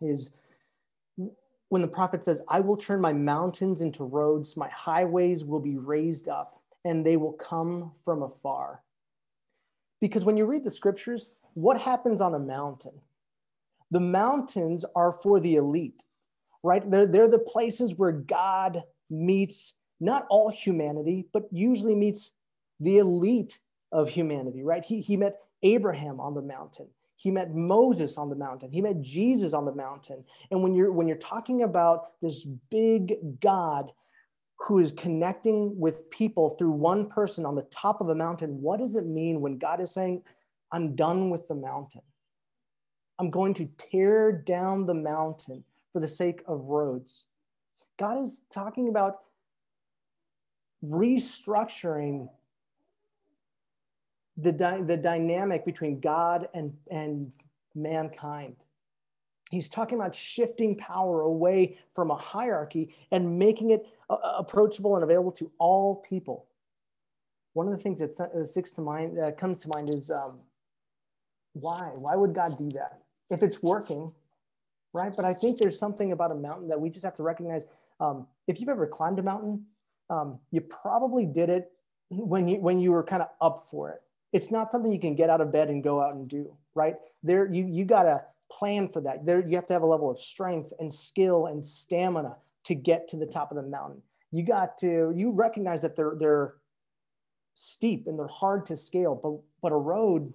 is 0.00 0.36
when 1.68 1.82
the 1.82 1.88
prophet 1.88 2.24
says, 2.24 2.42
I 2.48 2.60
will 2.60 2.76
turn 2.76 3.00
my 3.00 3.12
mountains 3.12 3.82
into 3.82 4.04
roads, 4.04 4.56
my 4.56 4.68
highways 4.68 5.44
will 5.44 5.60
be 5.60 5.78
raised 5.78 6.28
up, 6.28 6.62
and 6.84 7.04
they 7.04 7.16
will 7.16 7.32
come 7.32 7.90
from 8.04 8.22
afar. 8.22 8.82
Because 10.00 10.24
when 10.24 10.36
you 10.36 10.44
read 10.44 10.64
the 10.64 10.70
scriptures, 10.70 11.32
what 11.54 11.80
happens 11.80 12.20
on 12.20 12.34
a 12.34 12.38
mountain? 12.38 13.00
The 13.90 14.00
mountains 14.00 14.84
are 14.96 15.12
for 15.12 15.40
the 15.40 15.56
elite, 15.56 16.04
right? 16.62 16.88
They're, 16.90 17.06
they're 17.06 17.28
the 17.28 17.38
places 17.38 17.96
where 17.96 18.12
God 18.12 18.82
meets 19.10 19.74
not 20.00 20.26
all 20.30 20.50
humanity, 20.50 21.26
but 21.32 21.44
usually 21.52 21.94
meets 21.94 22.32
the 22.80 22.98
elite 22.98 23.58
of 23.92 24.08
humanity, 24.08 24.62
right? 24.62 24.84
He, 24.84 25.00
he 25.00 25.16
met 25.16 25.36
Abraham 25.62 26.18
on 26.20 26.34
the 26.34 26.42
mountain. 26.42 26.88
He 27.16 27.30
met 27.30 27.54
Moses 27.54 28.18
on 28.18 28.30
the 28.30 28.34
mountain. 28.34 28.72
He 28.72 28.80
met 28.80 29.00
Jesus 29.00 29.54
on 29.54 29.64
the 29.64 29.74
mountain. 29.74 30.24
And 30.50 30.60
when 30.60 30.74
you're 30.74 30.90
when 30.90 31.06
you're 31.06 31.16
talking 31.16 31.62
about 31.62 32.20
this 32.20 32.44
big 32.68 33.14
God 33.40 33.92
who 34.58 34.80
is 34.80 34.90
connecting 34.90 35.78
with 35.78 36.10
people 36.10 36.50
through 36.50 36.72
one 36.72 37.08
person 37.08 37.46
on 37.46 37.54
the 37.54 37.62
top 37.70 38.00
of 38.00 38.08
a 38.08 38.14
mountain, 38.14 38.60
what 38.60 38.80
does 38.80 38.96
it 38.96 39.06
mean 39.06 39.40
when 39.40 39.56
God 39.58 39.80
is 39.80 39.92
saying, 39.92 40.22
I'm 40.72 40.94
done 40.94 41.30
with 41.30 41.46
the 41.46 41.54
mountain. 41.54 42.02
I'm 43.18 43.30
going 43.30 43.54
to 43.54 43.68
tear 43.76 44.32
down 44.32 44.86
the 44.86 44.94
mountain 44.94 45.64
for 45.92 46.00
the 46.00 46.08
sake 46.08 46.42
of 46.46 46.64
roads. 46.64 47.26
God 47.98 48.22
is 48.22 48.42
talking 48.50 48.88
about 48.88 49.20
restructuring 50.84 52.28
the, 54.36 54.52
di- 54.52 54.80
the 54.80 54.96
dynamic 54.96 55.64
between 55.64 56.00
God 56.00 56.48
and, 56.54 56.72
and 56.90 57.30
mankind. 57.74 58.56
He's 59.50 59.68
talking 59.68 59.98
about 59.98 60.14
shifting 60.14 60.74
power 60.76 61.20
away 61.20 61.78
from 61.94 62.10
a 62.10 62.16
hierarchy 62.16 62.94
and 63.10 63.38
making 63.38 63.70
it 63.70 63.86
uh, 64.08 64.14
uh, 64.14 64.36
approachable 64.38 64.94
and 64.94 65.04
available 65.04 65.32
to 65.32 65.52
all 65.58 65.96
people. 65.96 66.46
One 67.52 67.66
of 67.68 67.72
the 67.74 67.78
things 67.78 68.00
that 68.00 68.14
sticks 68.46 68.70
to 68.72 68.80
mind, 68.80 69.18
uh, 69.18 69.32
comes 69.32 69.58
to 69.60 69.68
mind 69.68 69.90
is 69.90 70.10
um, 70.10 70.38
why? 71.52 71.90
Why 71.94 72.16
would 72.16 72.34
God 72.34 72.58
do 72.58 72.68
that? 72.70 73.00
If 73.30 73.42
it's 73.42 73.62
working, 73.62 74.12
right? 74.92 75.12
But 75.14 75.24
I 75.24 75.34
think 75.34 75.58
there's 75.58 75.78
something 75.78 76.12
about 76.12 76.30
a 76.30 76.34
mountain 76.34 76.68
that 76.68 76.80
we 76.80 76.90
just 76.90 77.04
have 77.04 77.16
to 77.16 77.22
recognize. 77.22 77.64
Um, 78.00 78.26
if 78.46 78.60
you've 78.60 78.68
ever 78.68 78.86
climbed 78.86 79.18
a 79.18 79.22
mountain, 79.22 79.64
um, 80.10 80.38
you 80.50 80.60
probably 80.60 81.24
did 81.24 81.48
it 81.48 81.72
when 82.10 82.48
you 82.48 82.58
when 82.58 82.78
you 82.78 82.92
were 82.92 83.02
kind 83.02 83.22
of 83.22 83.28
up 83.40 83.66
for 83.70 83.90
it. 83.90 84.02
It's 84.32 84.50
not 84.50 84.72
something 84.72 84.90
you 84.92 85.00
can 85.00 85.14
get 85.14 85.30
out 85.30 85.40
of 85.40 85.52
bed 85.52 85.68
and 85.68 85.82
go 85.82 86.00
out 86.00 86.14
and 86.14 86.28
do, 86.28 86.54
right? 86.74 86.96
There, 87.22 87.46
you 87.46 87.66
you 87.66 87.84
gotta 87.84 88.24
plan 88.50 88.88
for 88.88 89.00
that. 89.02 89.24
There, 89.24 89.46
you 89.46 89.56
have 89.56 89.66
to 89.66 89.72
have 89.72 89.82
a 89.82 89.86
level 89.86 90.10
of 90.10 90.18
strength 90.18 90.72
and 90.78 90.92
skill 90.92 91.46
and 91.46 91.64
stamina 91.64 92.36
to 92.64 92.74
get 92.74 93.08
to 93.08 93.16
the 93.16 93.26
top 93.26 93.50
of 93.50 93.56
the 93.56 93.62
mountain. 93.62 94.02
You 94.30 94.44
got 94.44 94.78
to 94.78 95.12
you 95.14 95.30
recognize 95.30 95.82
that 95.82 95.96
they're 95.96 96.14
they're 96.18 96.54
steep 97.54 98.06
and 98.06 98.18
they're 98.18 98.26
hard 98.26 98.66
to 98.66 98.76
scale, 98.76 99.14
but 99.14 99.38
but 99.62 99.72
a 99.72 99.76
road, 99.76 100.32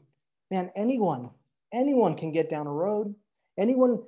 man, 0.50 0.72
anyone 0.75 1.30
anyone 1.72 2.16
can 2.16 2.32
get 2.32 2.50
down 2.50 2.68
a 2.68 2.72
road. 2.72 3.13
Anyone 3.58 4.04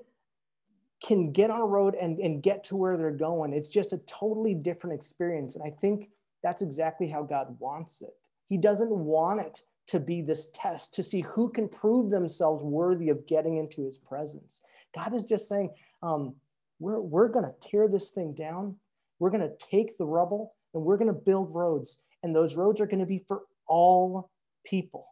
can 1.02 1.32
get 1.32 1.50
on 1.50 1.62
a 1.62 1.66
road 1.66 1.96
and, 1.96 2.20
and 2.20 2.44
get 2.44 2.64
to 2.66 2.76
where 2.76 2.98
they're 2.98 3.12
going. 3.12 3.54
It's 3.54 3.70
just 3.70 3.94
a 3.94 4.00
totally 4.00 4.54
different 4.54 4.96
experience. 4.96 5.56
And 5.56 5.64
I 5.64 5.70
think 5.70 6.10
that's 6.44 6.62
exactly 6.62 7.08
how 7.08 7.24
God 7.24 7.56
wants 7.60 8.02
it. 8.02 8.14
He 8.48 8.58
doesn't 8.58 8.90
want 8.90 9.40
it 9.42 9.62
to 9.88 10.00
be 10.00 10.22
this 10.22 10.52
test 10.54 10.94
to 10.96 11.04
see 11.04 11.22
who 11.22 11.50
can 11.50 11.68
prove 11.68 12.12
themselves 12.12 12.64
worthy 12.64 13.10
of 13.10 13.26
getting 13.28 13.58
into 13.58 13.86
his 13.86 13.98
presence. 13.98 14.62
God 14.94 15.16
is 15.16 15.26
just 15.26 15.48
saying, 15.48 15.72
um, 16.04 16.36
we're, 16.80 17.00
we're 17.00 17.30
going 17.30 17.46
to 17.46 17.70
tear 17.70 17.88
this 17.88 18.10
thing 18.10 18.34
down. 18.34 18.76
We're 19.20 19.32
going 19.32 19.42
to 19.42 19.56
take 19.58 19.98
the 19.98 20.06
rubble 20.06 20.54
and 20.74 20.84
we're 20.84 20.98
going 20.98 21.08
to 21.08 21.14
build 21.14 21.54
roads. 21.54 22.00
And 22.24 22.36
those 22.36 22.56
roads 22.56 22.82
are 22.82 22.86
going 22.86 23.00
to 23.00 23.06
be 23.06 23.24
for 23.28 23.44
all 23.68 24.30
people. 24.66 25.09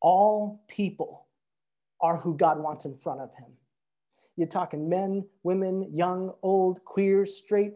All 0.00 0.62
people 0.68 1.26
are 2.00 2.16
who 2.18 2.36
God 2.36 2.58
wants 2.58 2.84
in 2.84 2.96
front 2.96 3.20
of 3.20 3.34
him. 3.34 3.52
You're 4.36 4.48
talking 4.48 4.88
men, 4.88 5.26
women, 5.42 5.90
young, 5.94 6.32
old, 6.42 6.84
queer, 6.84 7.24
straight, 7.24 7.74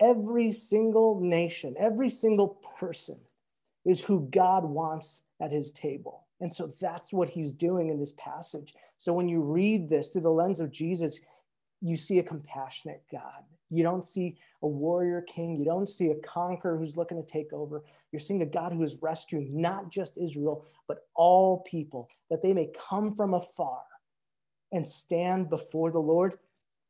every 0.00 0.50
single 0.50 1.20
nation, 1.20 1.76
every 1.78 2.10
single 2.10 2.60
person 2.78 3.18
is 3.84 4.04
who 4.04 4.28
God 4.32 4.64
wants 4.64 5.24
at 5.40 5.52
his 5.52 5.72
table. 5.72 6.26
And 6.40 6.52
so 6.52 6.70
that's 6.80 7.12
what 7.12 7.30
he's 7.30 7.52
doing 7.52 7.90
in 7.90 8.00
this 8.00 8.14
passage. 8.16 8.74
So 8.98 9.12
when 9.12 9.28
you 9.28 9.40
read 9.40 9.88
this 9.88 10.10
through 10.10 10.22
the 10.22 10.30
lens 10.30 10.60
of 10.60 10.72
Jesus, 10.72 11.20
you 11.80 11.96
see 11.96 12.18
a 12.18 12.22
compassionate 12.22 13.02
God. 13.10 13.44
You 13.70 13.82
don't 13.82 14.04
see 14.04 14.36
a 14.62 14.66
warrior 14.66 15.22
king. 15.22 15.56
You 15.56 15.64
don't 15.64 15.88
see 15.88 16.08
a 16.08 16.16
conqueror 16.16 16.76
who's 16.76 16.96
looking 16.96 17.16
to 17.22 17.26
take 17.26 17.52
over. 17.52 17.84
You're 18.10 18.20
seeing 18.20 18.42
a 18.42 18.46
God 18.46 18.72
who 18.72 18.82
is 18.82 18.98
rescuing 19.00 19.60
not 19.60 19.90
just 19.90 20.18
Israel, 20.18 20.66
but 20.88 21.06
all 21.14 21.60
people, 21.60 22.08
that 22.30 22.42
they 22.42 22.52
may 22.52 22.70
come 22.88 23.14
from 23.14 23.34
afar 23.34 23.82
and 24.72 24.86
stand 24.86 25.48
before 25.48 25.90
the 25.90 26.00
Lord 26.00 26.34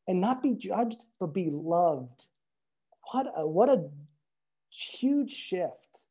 and 0.08 0.20
not 0.20 0.42
be 0.42 0.54
judged, 0.54 1.04
but 1.18 1.34
be 1.34 1.50
loved. 1.52 2.26
What 3.12 3.26
a, 3.36 3.46
what 3.46 3.68
a 3.68 3.88
huge 4.70 5.30
shift 5.30 6.02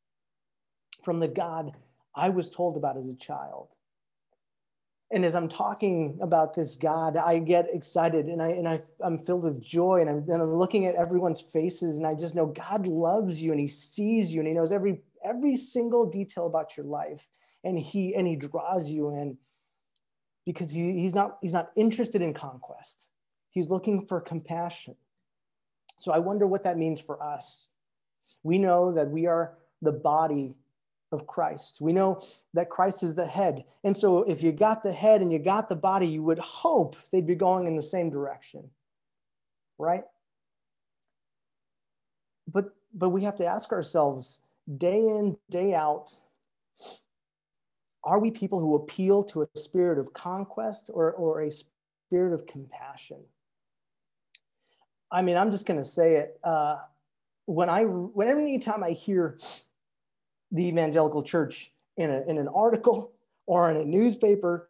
from 1.03 1.19
the 1.19 1.27
God 1.27 1.71
I 2.15 2.29
was 2.29 2.49
told 2.49 2.77
about 2.77 2.97
as 2.97 3.07
a 3.07 3.15
child 3.15 3.69
and 5.11 5.25
as 5.25 5.33
I'm 5.33 5.49
talking 5.49 6.19
about 6.21 6.53
this 6.53 6.75
God, 6.75 7.17
I 7.17 7.39
get 7.39 7.67
excited 7.73 8.27
and 8.27 8.41
I 8.41 8.49
and 8.49 8.67
I 8.67 8.81
I'm 9.01 9.17
filled 9.17 9.43
with 9.43 9.61
joy 9.61 10.01
and 10.01 10.09
I'm 10.09 10.17
and 10.29 10.41
I'm 10.41 10.55
looking 10.55 10.85
at 10.85 10.95
everyone's 10.95 11.41
faces 11.41 11.97
and 11.97 12.05
I 12.05 12.13
just 12.13 12.35
know 12.35 12.45
God 12.45 12.85
loves 12.85 13.41
you 13.41 13.51
and 13.51 13.59
he 13.59 13.67
sees 13.67 14.33
you 14.33 14.39
and 14.39 14.47
he 14.47 14.53
knows 14.53 14.71
every 14.71 15.01
every 15.23 15.57
single 15.57 16.05
detail 16.05 16.45
about 16.45 16.77
your 16.77 16.85
life 16.85 17.27
and 17.63 17.77
he 17.77 18.13
and 18.13 18.27
he 18.27 18.35
draws 18.35 18.89
you 18.89 19.09
in 19.09 19.37
because 20.45 20.71
he, 20.71 20.99
he's 20.99 21.15
not 21.15 21.37
he's 21.41 21.53
not 21.53 21.71
interested 21.75 22.21
in 22.21 22.33
conquest. 22.33 23.09
He's 23.49 23.69
looking 23.69 24.05
for 24.05 24.21
compassion. 24.21 24.95
So 25.97 26.11
I 26.11 26.19
wonder 26.19 26.45
what 26.45 26.63
that 26.65 26.77
means 26.77 27.01
for 27.01 27.21
us. 27.21 27.67
We 28.43 28.59
know 28.59 28.93
that 28.93 29.09
we 29.09 29.25
are 29.25 29.57
the 29.81 29.91
body 29.91 30.53
of 31.11 31.27
Christ. 31.27 31.79
We 31.81 31.93
know 31.93 32.21
that 32.53 32.69
Christ 32.69 33.03
is 33.03 33.15
the 33.15 33.25
head. 33.25 33.63
And 33.83 33.97
so 33.97 34.23
if 34.23 34.43
you 34.43 34.51
got 34.51 34.83
the 34.83 34.91
head 34.91 35.21
and 35.21 35.31
you 35.31 35.39
got 35.39 35.69
the 35.69 35.75
body, 35.75 36.07
you 36.07 36.23
would 36.23 36.39
hope 36.39 36.95
they'd 37.11 37.25
be 37.27 37.35
going 37.35 37.67
in 37.67 37.75
the 37.75 37.81
same 37.81 38.09
direction. 38.09 38.69
Right? 39.77 40.03
But 42.47 42.73
but 42.93 43.09
we 43.09 43.23
have 43.23 43.37
to 43.37 43.45
ask 43.45 43.71
ourselves 43.71 44.41
day 44.77 44.99
in, 44.99 45.37
day 45.49 45.73
out, 45.73 46.13
are 48.03 48.19
we 48.19 48.31
people 48.31 48.59
who 48.59 48.75
appeal 48.75 49.23
to 49.25 49.43
a 49.43 49.47
spirit 49.57 49.99
of 49.99 50.13
conquest 50.13 50.89
or, 50.93 51.11
or 51.11 51.41
a 51.41 51.51
spirit 51.51 52.33
of 52.33 52.47
compassion? 52.47 53.19
I 55.11 55.21
mean, 55.21 55.37
I'm 55.37 55.51
just 55.51 55.65
going 55.65 55.79
to 55.79 55.85
say 55.85 56.15
it. 56.15 56.39
Uh, 56.43 56.77
when 57.45 57.67
I, 57.69 57.83
when 57.83 58.11
whenever 58.13 58.39
anytime 58.41 58.83
I 58.83 58.91
hear 58.91 59.39
the 60.51 60.67
evangelical 60.67 61.23
church 61.23 61.71
in, 61.97 62.09
a, 62.09 62.21
in 62.27 62.37
an 62.37 62.47
article 62.47 63.11
or 63.45 63.69
in 63.69 63.77
a 63.77 63.85
newspaper, 63.85 64.69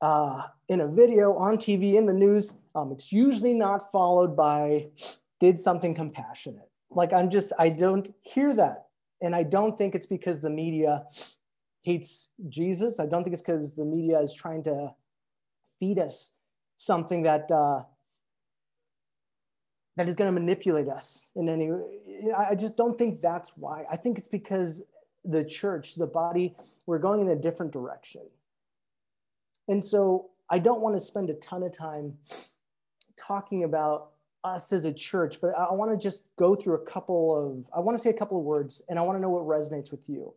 uh, 0.00 0.42
in 0.68 0.80
a 0.80 0.86
video, 0.88 1.34
on 1.34 1.56
TV, 1.56 1.94
in 1.94 2.06
the 2.06 2.12
news. 2.12 2.54
Um, 2.74 2.92
it's 2.92 3.12
usually 3.12 3.54
not 3.54 3.90
followed 3.92 4.36
by 4.36 4.88
did 5.40 5.58
something 5.58 5.94
compassionate. 5.94 6.68
Like 6.90 7.12
I'm 7.12 7.30
just, 7.30 7.52
I 7.58 7.68
don't 7.68 8.12
hear 8.22 8.54
that. 8.54 8.86
And 9.20 9.34
I 9.34 9.44
don't 9.44 9.76
think 9.76 9.94
it's 9.94 10.06
because 10.06 10.40
the 10.40 10.50
media 10.50 11.04
hates 11.82 12.30
Jesus. 12.48 12.98
I 12.98 13.06
don't 13.06 13.24
think 13.24 13.34
it's 13.34 13.42
because 13.42 13.74
the 13.74 13.84
media 13.84 14.20
is 14.20 14.32
trying 14.32 14.64
to 14.64 14.94
feed 15.78 15.98
us 15.98 16.32
something 16.76 17.22
that 17.22 17.50
uh, 17.50 17.82
that 19.96 20.08
is 20.08 20.16
going 20.16 20.32
to 20.32 20.40
manipulate 20.40 20.88
us 20.88 21.30
in 21.36 21.48
any 21.48 21.70
i 22.36 22.54
just 22.54 22.76
don't 22.76 22.96
think 22.98 23.20
that's 23.20 23.56
why. 23.56 23.84
I 23.90 23.96
think 23.96 24.18
it's 24.18 24.28
because 24.28 24.82
the 25.24 25.44
church 25.44 25.94
the 25.94 26.06
body 26.06 26.54
we're 26.86 26.98
going 26.98 27.20
in 27.20 27.28
a 27.28 27.36
different 27.36 27.72
direction. 27.72 28.22
And 29.68 29.84
so 29.84 30.30
i 30.50 30.58
don't 30.58 30.80
want 30.80 30.96
to 30.96 31.00
spend 31.00 31.30
a 31.30 31.34
ton 31.34 31.62
of 31.62 31.76
time 31.76 32.14
talking 33.16 33.64
about 33.64 34.10
us 34.44 34.72
as 34.72 34.86
a 34.86 34.92
church 34.92 35.40
but 35.40 35.54
i 35.56 35.72
want 35.72 35.92
to 35.92 35.96
just 35.96 36.26
go 36.36 36.56
through 36.56 36.74
a 36.74 36.84
couple 36.84 37.36
of 37.36 37.64
i 37.76 37.78
want 37.78 37.96
to 37.96 38.02
say 38.02 38.10
a 38.10 38.18
couple 38.20 38.36
of 38.36 38.44
words 38.44 38.82
and 38.88 38.98
i 38.98 39.02
want 39.02 39.16
to 39.16 39.22
know 39.22 39.30
what 39.30 39.44
resonates 39.44 39.90
with 39.90 40.08
you. 40.08 40.34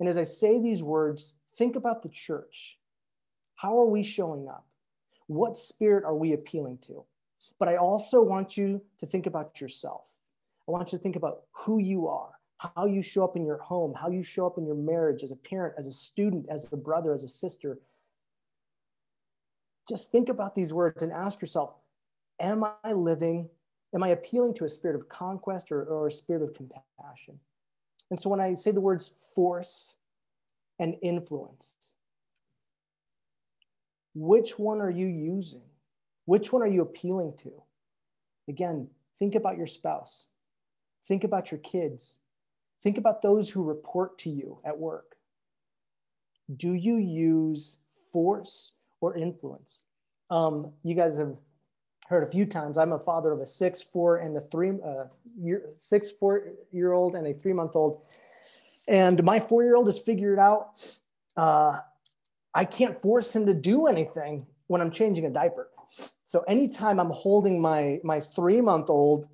And 0.00 0.08
as 0.08 0.16
i 0.16 0.24
say 0.24 0.58
these 0.58 0.82
words 0.82 1.34
think 1.56 1.76
about 1.76 2.02
the 2.02 2.08
church. 2.08 2.78
How 3.54 3.78
are 3.80 3.86
we 3.86 4.02
showing 4.02 4.48
up? 4.48 4.66
What 5.28 5.56
spirit 5.56 6.04
are 6.04 6.14
we 6.14 6.34
appealing 6.34 6.78
to 6.86 7.04
but 7.58 7.68
I 7.68 7.76
also 7.76 8.22
want 8.22 8.56
you 8.56 8.82
to 8.98 9.06
think 9.06 9.26
about 9.26 9.60
yourself. 9.60 10.02
I 10.68 10.72
want 10.72 10.92
you 10.92 10.98
to 10.98 11.02
think 11.02 11.16
about 11.16 11.42
who 11.52 11.78
you 11.78 12.08
are, 12.08 12.32
how 12.58 12.86
you 12.86 13.02
show 13.02 13.24
up 13.24 13.36
in 13.36 13.44
your 13.44 13.58
home, 13.58 13.94
how 13.94 14.10
you 14.10 14.22
show 14.22 14.46
up 14.46 14.58
in 14.58 14.66
your 14.66 14.74
marriage 14.74 15.22
as 15.22 15.30
a 15.30 15.36
parent, 15.36 15.74
as 15.78 15.86
a 15.86 15.92
student, 15.92 16.46
as 16.50 16.72
a 16.72 16.76
brother, 16.76 17.14
as 17.14 17.22
a 17.22 17.28
sister. 17.28 17.78
Just 19.88 20.10
think 20.10 20.28
about 20.28 20.54
these 20.54 20.72
words 20.72 21.02
and 21.02 21.12
ask 21.12 21.40
yourself 21.40 21.74
Am 22.40 22.64
I 22.84 22.92
living, 22.92 23.48
am 23.94 24.02
I 24.02 24.08
appealing 24.08 24.54
to 24.54 24.64
a 24.64 24.68
spirit 24.68 24.96
of 24.96 25.08
conquest 25.08 25.72
or, 25.72 25.84
or 25.84 26.08
a 26.08 26.12
spirit 26.12 26.42
of 26.42 26.54
compassion? 26.54 27.38
And 28.10 28.20
so 28.20 28.28
when 28.28 28.40
I 28.40 28.54
say 28.54 28.70
the 28.70 28.80
words 28.80 29.12
force 29.34 29.94
and 30.78 30.96
influence, 31.02 31.94
which 34.14 34.58
one 34.58 34.80
are 34.80 34.90
you 34.90 35.06
using? 35.06 35.62
Which 36.26 36.52
one 36.52 36.62
are 36.62 36.68
you 36.68 36.82
appealing 36.82 37.34
to? 37.38 37.52
Again, 38.48 38.88
think 39.18 39.34
about 39.34 39.56
your 39.56 39.66
spouse. 39.66 40.26
Think 41.04 41.24
about 41.24 41.50
your 41.50 41.60
kids. 41.60 42.18
Think 42.80 42.98
about 42.98 43.22
those 43.22 43.50
who 43.50 43.62
report 43.62 44.18
to 44.18 44.30
you 44.30 44.58
at 44.64 44.78
work. 44.78 45.16
Do 46.54 46.74
you 46.74 46.96
use 46.96 47.78
force 48.12 48.72
or 49.00 49.16
influence? 49.16 49.84
Um, 50.30 50.72
you 50.82 50.94
guys 50.94 51.16
have 51.18 51.36
heard 52.08 52.22
a 52.22 52.30
few 52.30 52.44
times. 52.46 52.78
I'm 52.78 52.92
a 52.92 52.98
father 52.98 53.32
of 53.32 53.40
a 53.40 53.46
six, 53.46 53.82
four, 53.82 54.18
and 54.18 54.36
a 54.36 54.40
three 54.40 54.70
uh, 54.84 55.04
year, 55.40 55.70
six, 55.78 56.10
four 56.10 56.48
year 56.72 56.92
old 56.92 57.14
and 57.14 57.26
a 57.26 57.34
three 57.34 57.52
month 57.52 57.74
old. 57.74 58.02
And 58.88 59.22
my 59.24 59.40
four 59.40 59.64
year 59.64 59.76
old 59.76 59.86
has 59.86 59.98
figured 59.98 60.38
out 60.38 60.70
uh, 61.36 61.78
I 62.54 62.64
can't 62.64 63.00
force 63.02 63.34
him 63.34 63.46
to 63.46 63.54
do 63.54 63.86
anything 63.86 64.46
when 64.68 64.80
I'm 64.80 64.90
changing 64.90 65.24
a 65.24 65.30
diaper. 65.30 65.68
So 66.26 66.40
anytime 66.48 67.00
I'm 67.00 67.10
holding 67.10 67.60
my 67.60 68.00
my 68.04 68.20
three 68.20 68.60
month 68.60 68.90
old, 68.90 69.28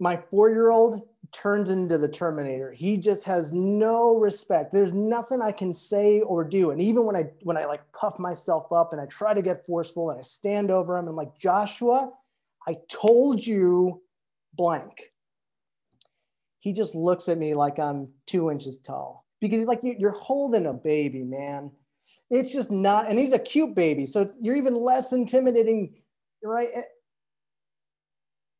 my 0.00 0.16
four 0.30 0.50
year 0.50 0.70
old 0.70 1.06
turns 1.32 1.70
into 1.70 1.96
the 1.96 2.08
Terminator. 2.08 2.72
He 2.72 2.96
just 2.96 3.24
has 3.24 3.52
no 3.52 4.16
respect. 4.16 4.72
There's 4.72 4.92
nothing 4.92 5.40
I 5.40 5.52
can 5.52 5.74
say 5.74 6.20
or 6.20 6.42
do. 6.42 6.70
And 6.70 6.80
even 6.80 7.04
when 7.04 7.14
I 7.14 7.30
when 7.42 7.56
I 7.56 7.66
like 7.66 7.82
puff 7.92 8.18
myself 8.18 8.72
up 8.72 8.92
and 8.92 9.00
I 9.00 9.06
try 9.06 9.34
to 9.34 9.42
get 9.42 9.64
forceful 9.66 10.10
and 10.10 10.18
I 10.18 10.22
stand 10.22 10.70
over 10.70 10.96
him, 10.96 11.08
I'm 11.08 11.14
like, 11.14 11.38
Joshua, 11.38 12.10
I 12.66 12.76
told 12.88 13.46
you 13.46 14.02
blank. 14.54 15.12
He 16.58 16.72
just 16.72 16.94
looks 16.94 17.28
at 17.28 17.38
me 17.38 17.54
like 17.54 17.78
I'm 17.78 18.08
two 18.26 18.50
inches 18.50 18.78
tall 18.78 19.26
because 19.40 19.58
he's 19.58 19.68
like, 19.68 19.80
you're 19.82 20.10
holding 20.10 20.66
a 20.66 20.72
baby, 20.72 21.22
man. 21.22 21.70
It's 22.30 22.52
just 22.52 22.70
not, 22.70 23.08
and 23.08 23.18
he's 23.18 23.32
a 23.32 23.38
cute 23.38 23.74
baby. 23.74 24.06
So 24.06 24.32
you're 24.40 24.56
even 24.56 24.74
less 24.74 25.12
intimidating, 25.12 25.94
right? 26.42 26.68
Eh, 26.74 26.82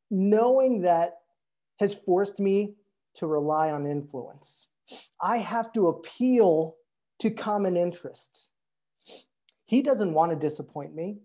knowing 0.09 0.81
that 0.81 1.19
has 1.79 1.93
forced 1.93 2.39
me 2.39 2.75
to 3.15 3.27
rely 3.27 3.71
on 3.71 3.87
influence. 3.87 4.69
I 5.21 5.37
have 5.37 5.71
to 5.73 5.87
appeal 5.87 6.75
to 7.19 7.31
common 7.31 7.77
interests. 7.77 8.49
He 9.65 9.81
doesn't 9.81 10.13
want 10.13 10.31
to 10.31 10.37
disappoint 10.37 10.93
me. 10.93 11.19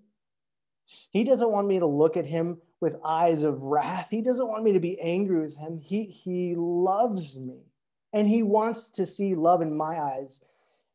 He 1.11 1.25
doesn't 1.25 1.51
want 1.51 1.67
me 1.67 1.81
to 1.81 1.87
look 1.87 2.17
at 2.17 2.27
him 2.27 2.59
with 2.81 2.97
eyes 3.05 3.43
of 3.43 3.61
wrath. 3.63 4.09
He 4.11 4.23
doesn't 4.23 4.47
want 4.47 4.63
me 4.63 4.73
to 4.73 4.81
be 4.81 5.01
angry 5.01 5.41
with 5.41 5.57
him. 5.59 5.79
He, 5.79 6.05
he 6.05 6.55
loves 6.57 7.39
me 7.39 7.65
and 8.13 8.29
he 8.29 8.43
wants 8.43 8.91
to 8.91 9.07
see 9.07 9.35
love 9.35 9.63
in 9.63 9.77
my 9.77 9.99
eyes. 9.99 10.41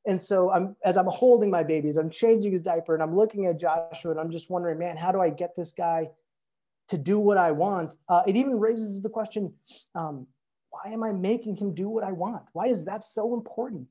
And 0.05 0.19
so 0.19 0.51
I'm 0.51 0.75
as 0.83 0.97
I'm 0.97 1.05
holding 1.05 1.51
my 1.51 1.63
babies, 1.63 1.97
I'm 1.97 2.09
changing 2.09 2.51
his 2.51 2.61
diaper 2.61 2.93
and 2.93 3.03
I'm 3.03 3.15
looking 3.15 3.45
at 3.45 3.59
Joshua 3.59 4.11
and 4.11 4.19
I'm 4.19 4.31
just 4.31 4.49
wondering, 4.49 4.79
man, 4.79 4.97
how 4.97 5.11
do 5.11 5.21
I 5.21 5.29
get 5.29 5.55
this 5.55 5.73
guy 5.73 6.09
to 6.91 6.97
do 6.97 7.19
what 7.19 7.37
I 7.37 7.51
want. 7.51 7.95
Uh, 8.09 8.21
it 8.27 8.35
even 8.35 8.59
raises 8.59 9.01
the 9.01 9.09
question 9.09 9.53
um, 9.95 10.27
why 10.69 10.91
am 10.91 11.03
I 11.03 11.13
making 11.13 11.55
him 11.55 11.73
do 11.73 11.87
what 11.87 12.03
I 12.03 12.11
want? 12.11 12.43
Why 12.51 12.67
is 12.67 12.83
that 12.85 13.05
so 13.05 13.33
important? 13.33 13.87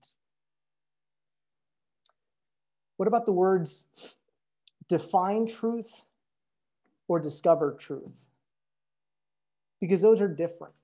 What 2.99 3.07
about 3.07 3.25
the 3.25 3.33
words 3.33 3.87
define 4.87 5.47
truth 5.47 6.05
or 7.09 7.19
discover 7.21 7.75
truth? 7.79 8.29
Because 9.81 10.03
those 10.03 10.21
are 10.21 10.29
different. 10.29 10.75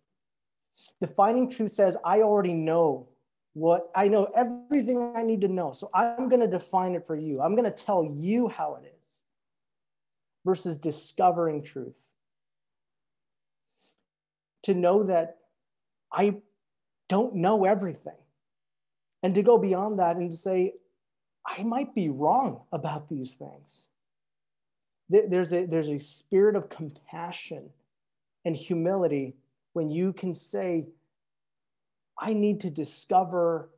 Defining 1.01 1.51
truth 1.51 1.73
says, 1.73 1.99
I 2.03 2.23
already 2.23 2.55
know 2.55 3.09
what 3.57 3.91
I 3.95 4.09
know, 4.09 4.29
everything 4.37 5.15
I 5.17 5.23
need 5.23 5.41
to 5.41 5.49
know. 5.49 5.73
So 5.73 5.89
I'm 5.95 6.29
going 6.29 6.43
to 6.43 6.47
define 6.47 6.95
it 6.95 7.07
for 7.07 7.17
you. 7.17 7.41
I'm 7.41 7.57
going 7.57 7.65
to 7.65 7.71
tell 7.71 8.05
you 8.05 8.49
how 8.49 8.75
it 8.75 8.95
is 9.01 9.23
versus 10.45 10.77
discovering 10.77 11.63
truth. 11.63 12.07
To 14.65 14.75
know 14.75 15.05
that 15.05 15.39
I 16.13 16.35
don't 17.09 17.37
know 17.37 17.65
everything. 17.65 18.19
And 19.23 19.35
to 19.35 19.43
go 19.43 19.57
beyond 19.57 20.01
that 20.01 20.17
and 20.17 20.31
to 20.31 20.37
say, 20.37 20.75
I 21.47 21.63
might 21.63 21.95
be 21.95 22.11
wrong 22.11 22.61
about 22.73 23.09
these 23.09 23.37
things. 23.37 23.89
There's 25.09 25.55
a, 25.55 25.65
there's 25.65 25.89
a 25.89 25.99
spirit 25.99 26.57
of 26.57 26.69
compassion 26.69 27.71
and 28.45 28.55
humility 28.55 29.37
when 29.73 29.89
you 29.89 30.13
can 30.13 30.35
say, 30.35 30.89
I 32.19 32.33
need 32.33 32.61
to 32.61 32.71
discover 32.71 33.71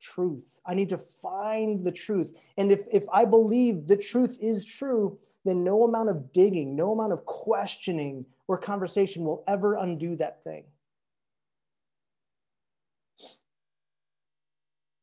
truth. 0.00 0.60
I 0.66 0.74
need 0.74 0.90
to 0.90 0.98
find 0.98 1.84
the 1.84 1.92
truth. 1.92 2.34
And 2.56 2.70
if, 2.70 2.86
if 2.92 3.04
I 3.12 3.24
believe 3.24 3.86
the 3.86 3.96
truth 3.96 4.38
is 4.40 4.64
true, 4.64 5.18
then 5.44 5.64
no 5.64 5.84
amount 5.84 6.10
of 6.10 6.32
digging, 6.32 6.76
no 6.76 6.92
amount 6.92 7.12
of 7.12 7.24
questioning 7.24 8.24
or 8.48 8.58
conversation 8.58 9.24
will 9.24 9.44
ever 9.46 9.76
undo 9.76 10.16
that 10.16 10.42
thing. 10.44 10.64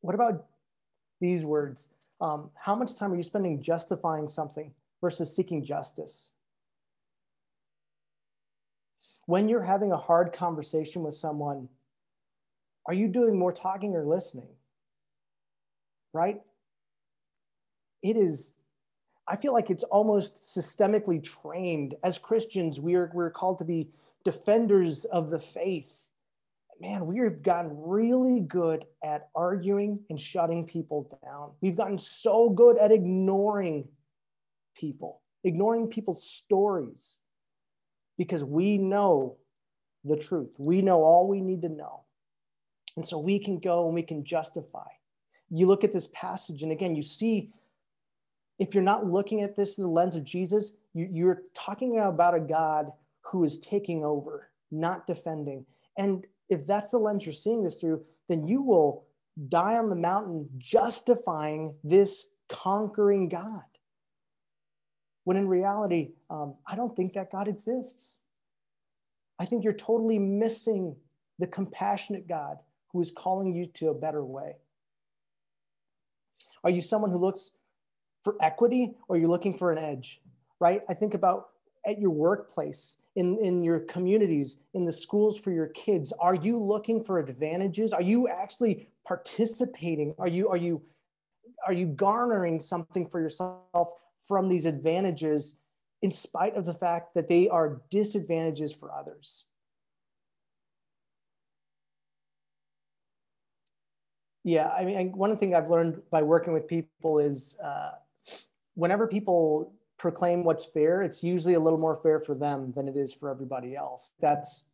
What 0.00 0.14
about 0.14 0.46
these 1.20 1.44
words? 1.44 1.88
Um, 2.20 2.50
how 2.54 2.74
much 2.74 2.96
time 2.96 3.12
are 3.12 3.16
you 3.16 3.22
spending 3.22 3.62
justifying 3.62 4.28
something 4.28 4.72
versus 5.00 5.34
seeking 5.34 5.64
justice? 5.64 6.32
When 9.26 9.48
you're 9.48 9.62
having 9.62 9.92
a 9.92 9.96
hard 9.96 10.32
conversation 10.32 11.02
with 11.02 11.14
someone, 11.14 11.68
are 12.86 12.94
you 12.94 13.08
doing 13.08 13.38
more 13.38 13.52
talking 13.52 13.94
or 13.94 14.04
listening? 14.04 14.48
Right? 16.12 16.40
It 18.02 18.16
is 18.16 18.54
I 19.26 19.36
feel 19.36 19.52
like 19.52 19.70
it's 19.70 19.84
almost 19.84 20.42
systemically 20.42 21.22
trained. 21.22 21.94
As 22.02 22.18
Christians, 22.18 22.80
we're, 22.80 23.10
we're 23.14 23.30
called 23.30 23.58
to 23.58 23.64
be 23.64 23.88
defenders 24.24 25.04
of 25.04 25.30
the 25.30 25.38
faith. 25.38 25.94
Man, 26.80 27.06
we've 27.06 27.42
gotten 27.42 27.70
really 27.82 28.40
good 28.40 28.84
at 29.04 29.28
arguing 29.34 30.00
and 30.10 30.18
shutting 30.18 30.66
people 30.66 31.18
down. 31.24 31.52
We've 31.60 31.76
gotten 31.76 31.98
so 31.98 32.50
good 32.50 32.76
at 32.78 32.90
ignoring 32.90 33.88
people, 34.76 35.22
ignoring 35.44 35.88
people's 35.88 36.28
stories, 36.28 37.18
because 38.18 38.42
we 38.42 38.78
know 38.78 39.36
the 40.04 40.16
truth. 40.16 40.56
We 40.58 40.82
know 40.82 41.04
all 41.04 41.28
we 41.28 41.40
need 41.40 41.62
to 41.62 41.68
know. 41.68 42.00
And 42.96 43.06
so 43.06 43.18
we 43.18 43.38
can 43.38 43.58
go 43.58 43.86
and 43.86 43.94
we 43.94 44.02
can 44.02 44.24
justify. 44.24 44.88
You 45.50 45.66
look 45.66 45.84
at 45.84 45.92
this 45.92 46.08
passage, 46.12 46.62
and 46.62 46.72
again, 46.72 46.94
you 46.94 47.02
see 47.02 47.50
if 48.58 48.74
you're 48.74 48.82
not 48.82 49.06
looking 49.06 49.42
at 49.42 49.56
this 49.56 49.74
through 49.74 49.84
the 49.84 49.90
lens 49.90 50.16
of 50.16 50.24
Jesus, 50.24 50.72
you, 50.94 51.08
you're 51.10 51.42
talking 51.54 51.98
about 51.98 52.34
a 52.34 52.40
God 52.40 52.92
who 53.22 53.44
is 53.44 53.58
taking 53.58 54.04
over, 54.04 54.50
not 54.70 55.06
defending. 55.06 55.64
And 55.96 56.26
if 56.48 56.66
that's 56.66 56.90
the 56.90 56.98
lens 56.98 57.24
you're 57.26 57.32
seeing 57.32 57.62
this 57.62 57.80
through, 57.80 58.04
then 58.28 58.46
you 58.46 58.62
will 58.62 59.04
die 59.48 59.76
on 59.76 59.88
the 59.88 59.96
mountain 59.96 60.48
justifying 60.58 61.74
this 61.82 62.26
conquering 62.48 63.28
God. 63.28 63.62
When 65.24 65.36
in 65.36 65.48
reality, 65.48 66.10
um, 66.30 66.54
I 66.66 66.76
don't 66.76 66.94
think 66.94 67.14
that 67.14 67.32
God 67.32 67.48
exists. 67.48 68.18
I 69.38 69.44
think 69.44 69.64
you're 69.64 69.72
totally 69.72 70.18
missing 70.18 70.96
the 71.38 71.46
compassionate 71.46 72.28
God 72.28 72.58
who 72.92 73.00
is 73.00 73.10
calling 73.10 73.52
you 73.52 73.66
to 73.66 73.88
a 73.88 73.94
better 73.94 74.24
way. 74.24 74.56
Are 76.64 76.70
you 76.70 76.80
someone 76.80 77.10
who 77.10 77.18
looks 77.18 77.52
for 78.22 78.36
equity 78.40 78.94
or 79.08 79.16
you're 79.16 79.28
looking 79.28 79.56
for 79.56 79.72
an 79.72 79.78
edge, 79.78 80.20
right? 80.60 80.82
I 80.88 80.94
think 80.94 81.14
about 81.14 81.48
at 81.86 82.00
your 82.00 82.10
workplace, 82.10 82.98
in, 83.16 83.38
in 83.38 83.64
your 83.64 83.80
communities, 83.80 84.62
in 84.74 84.84
the 84.84 84.92
schools 84.92 85.38
for 85.38 85.50
your 85.50 85.66
kids. 85.68 86.12
Are 86.20 86.34
you 86.34 86.62
looking 86.62 87.02
for 87.02 87.18
advantages? 87.18 87.92
Are 87.92 88.02
you 88.02 88.28
actually 88.28 88.88
participating? 89.04 90.14
Are 90.18 90.28
you, 90.28 90.48
are 90.48 90.56
you, 90.56 90.82
are 91.66 91.72
you 91.72 91.86
garnering 91.86 92.60
something 92.60 93.08
for 93.08 93.20
yourself 93.20 93.92
from 94.22 94.48
these 94.48 94.64
advantages 94.64 95.58
in 96.02 96.10
spite 96.10 96.54
of 96.56 96.64
the 96.64 96.74
fact 96.74 97.14
that 97.14 97.28
they 97.28 97.48
are 97.48 97.82
disadvantages 97.90 98.72
for 98.72 98.92
others? 98.92 99.46
Yeah, 104.44 104.68
I 104.68 104.84
mean, 104.84 105.12
one 105.12 105.36
thing 105.36 105.54
I've 105.54 105.70
learned 105.70 106.02
by 106.10 106.22
working 106.22 106.52
with 106.52 106.66
people 106.66 107.18
is 107.20 107.56
uh, 107.62 107.92
whenever 108.74 109.06
people 109.06 109.72
proclaim 109.98 110.42
what's 110.42 110.66
fair, 110.66 111.02
it's 111.02 111.22
usually 111.22 111.54
a 111.54 111.60
little 111.60 111.78
more 111.78 111.94
fair 111.94 112.18
for 112.18 112.34
them 112.34 112.72
than 112.74 112.88
it 112.88 112.96
is 112.96 113.12
for 113.12 113.30
everybody 113.30 113.76
else. 113.76 114.12
That's 114.20 114.66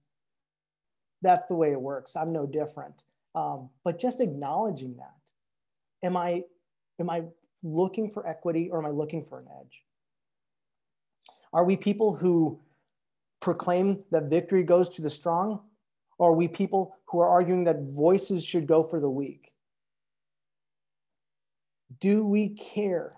that's 1.20 1.46
the 1.46 1.54
way 1.54 1.72
it 1.72 1.80
works. 1.80 2.16
I'm 2.16 2.32
no 2.32 2.46
different. 2.46 3.02
Um, 3.34 3.68
but 3.84 3.98
just 3.98 4.20
acknowledging 4.20 4.96
that, 4.96 5.16
am 6.02 6.16
I 6.16 6.44
am 6.98 7.10
I 7.10 7.24
looking 7.62 8.10
for 8.10 8.26
equity 8.26 8.70
or 8.70 8.78
am 8.78 8.86
I 8.86 8.90
looking 8.90 9.22
for 9.24 9.38
an 9.40 9.46
edge? 9.60 9.82
Are 11.52 11.64
we 11.64 11.76
people 11.76 12.14
who 12.14 12.60
proclaim 13.40 14.04
that 14.10 14.24
victory 14.24 14.62
goes 14.62 14.88
to 14.90 15.02
the 15.02 15.10
strong, 15.10 15.60
or 16.18 16.30
are 16.30 16.34
we 16.34 16.48
people 16.48 16.96
who 17.06 17.20
are 17.20 17.28
arguing 17.28 17.64
that 17.64 17.82
voices 17.82 18.44
should 18.44 18.66
go 18.66 18.82
for 18.82 19.00
the 19.00 19.10
weak? 19.10 19.52
Do 22.00 22.24
we 22.24 22.50
care 22.50 23.12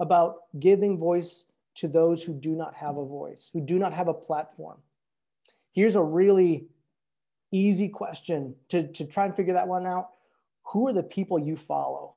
about 0.00 0.42
giving 0.58 0.98
voice 0.98 1.46
to 1.76 1.88
those 1.88 2.22
who 2.22 2.34
do 2.34 2.54
not 2.54 2.74
have 2.74 2.96
a 2.96 3.04
voice, 3.04 3.50
who 3.52 3.60
do 3.60 3.78
not 3.78 3.92
have 3.92 4.08
a 4.08 4.14
platform? 4.14 4.78
Here's 5.72 5.96
a 5.96 6.02
really 6.02 6.66
easy 7.50 7.88
question 7.88 8.54
to, 8.68 8.88
to 8.92 9.04
try 9.04 9.26
and 9.26 9.34
figure 9.34 9.54
that 9.54 9.68
one 9.68 9.86
out. 9.86 10.10
Who 10.64 10.88
are 10.88 10.92
the 10.92 11.02
people 11.02 11.38
you 11.38 11.56
follow? 11.56 12.14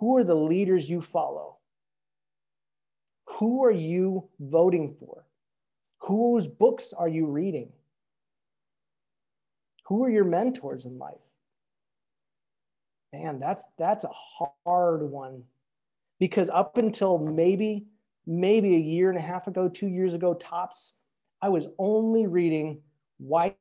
Who 0.00 0.16
are 0.16 0.24
the 0.24 0.34
leaders 0.34 0.88
you 0.88 1.00
follow? 1.00 1.58
Who 3.26 3.64
are 3.64 3.70
you 3.70 4.28
voting 4.40 4.94
for? 4.94 5.24
Whose 5.98 6.46
books 6.46 6.92
are 6.92 7.08
you 7.08 7.26
reading? 7.26 7.72
Who 9.86 10.04
are 10.04 10.10
your 10.10 10.24
mentors 10.24 10.86
in 10.86 10.98
life? 10.98 11.14
Man, 13.14 13.38
that's 13.38 13.64
that's 13.78 14.04
a 14.04 14.10
hard 14.66 15.02
one 15.02 15.44
because 16.18 16.50
up 16.50 16.78
until 16.78 17.18
maybe 17.18 17.86
maybe 18.26 18.74
a 18.74 18.78
year 18.78 19.08
and 19.08 19.18
a 19.18 19.22
half 19.22 19.46
ago 19.46 19.68
two 19.68 19.86
years 19.86 20.14
ago 20.14 20.32
tops 20.32 20.94
i 21.42 21.48
was 21.48 21.66
only 21.78 22.26
reading 22.26 22.80
white 23.18 23.58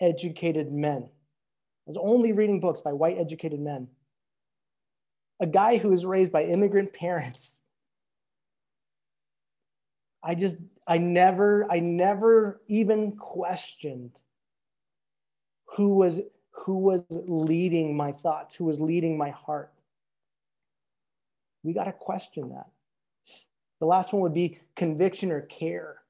educated 0.00 0.72
men. 0.72 1.04
I 1.04 1.86
was 1.86 1.96
only 1.96 2.32
reading 2.32 2.60
books 2.60 2.80
by 2.80 2.92
white 2.92 3.18
educated 3.18 3.60
men. 3.60 3.88
A 5.40 5.46
guy 5.46 5.78
who 5.78 5.88
was 5.88 6.04
raised 6.04 6.32
by 6.32 6.44
immigrant 6.44 6.92
parents. 7.04 7.62
I 10.22 10.34
just, 10.34 10.58
I 10.86 10.98
never, 10.98 11.66
I 11.70 11.80
never 11.80 12.60
even 12.68 13.12
questioned 13.12 14.12
who 15.76 15.94
was 15.94 16.20
who 16.52 16.78
was 16.78 17.04
leading 17.10 17.96
my 17.96 18.12
thoughts, 18.12 18.54
who 18.54 18.64
was 18.64 18.80
leading 18.80 19.16
my 19.16 19.30
heart. 19.30 19.72
We 21.62 21.72
got 21.72 21.84
to 21.84 21.92
question 21.92 22.50
that. 22.50 22.68
The 23.80 23.86
last 23.86 24.12
one 24.12 24.22
would 24.22 24.34
be 24.34 24.58
conviction 24.76 25.32
or 25.32 25.40
care. 25.42 26.02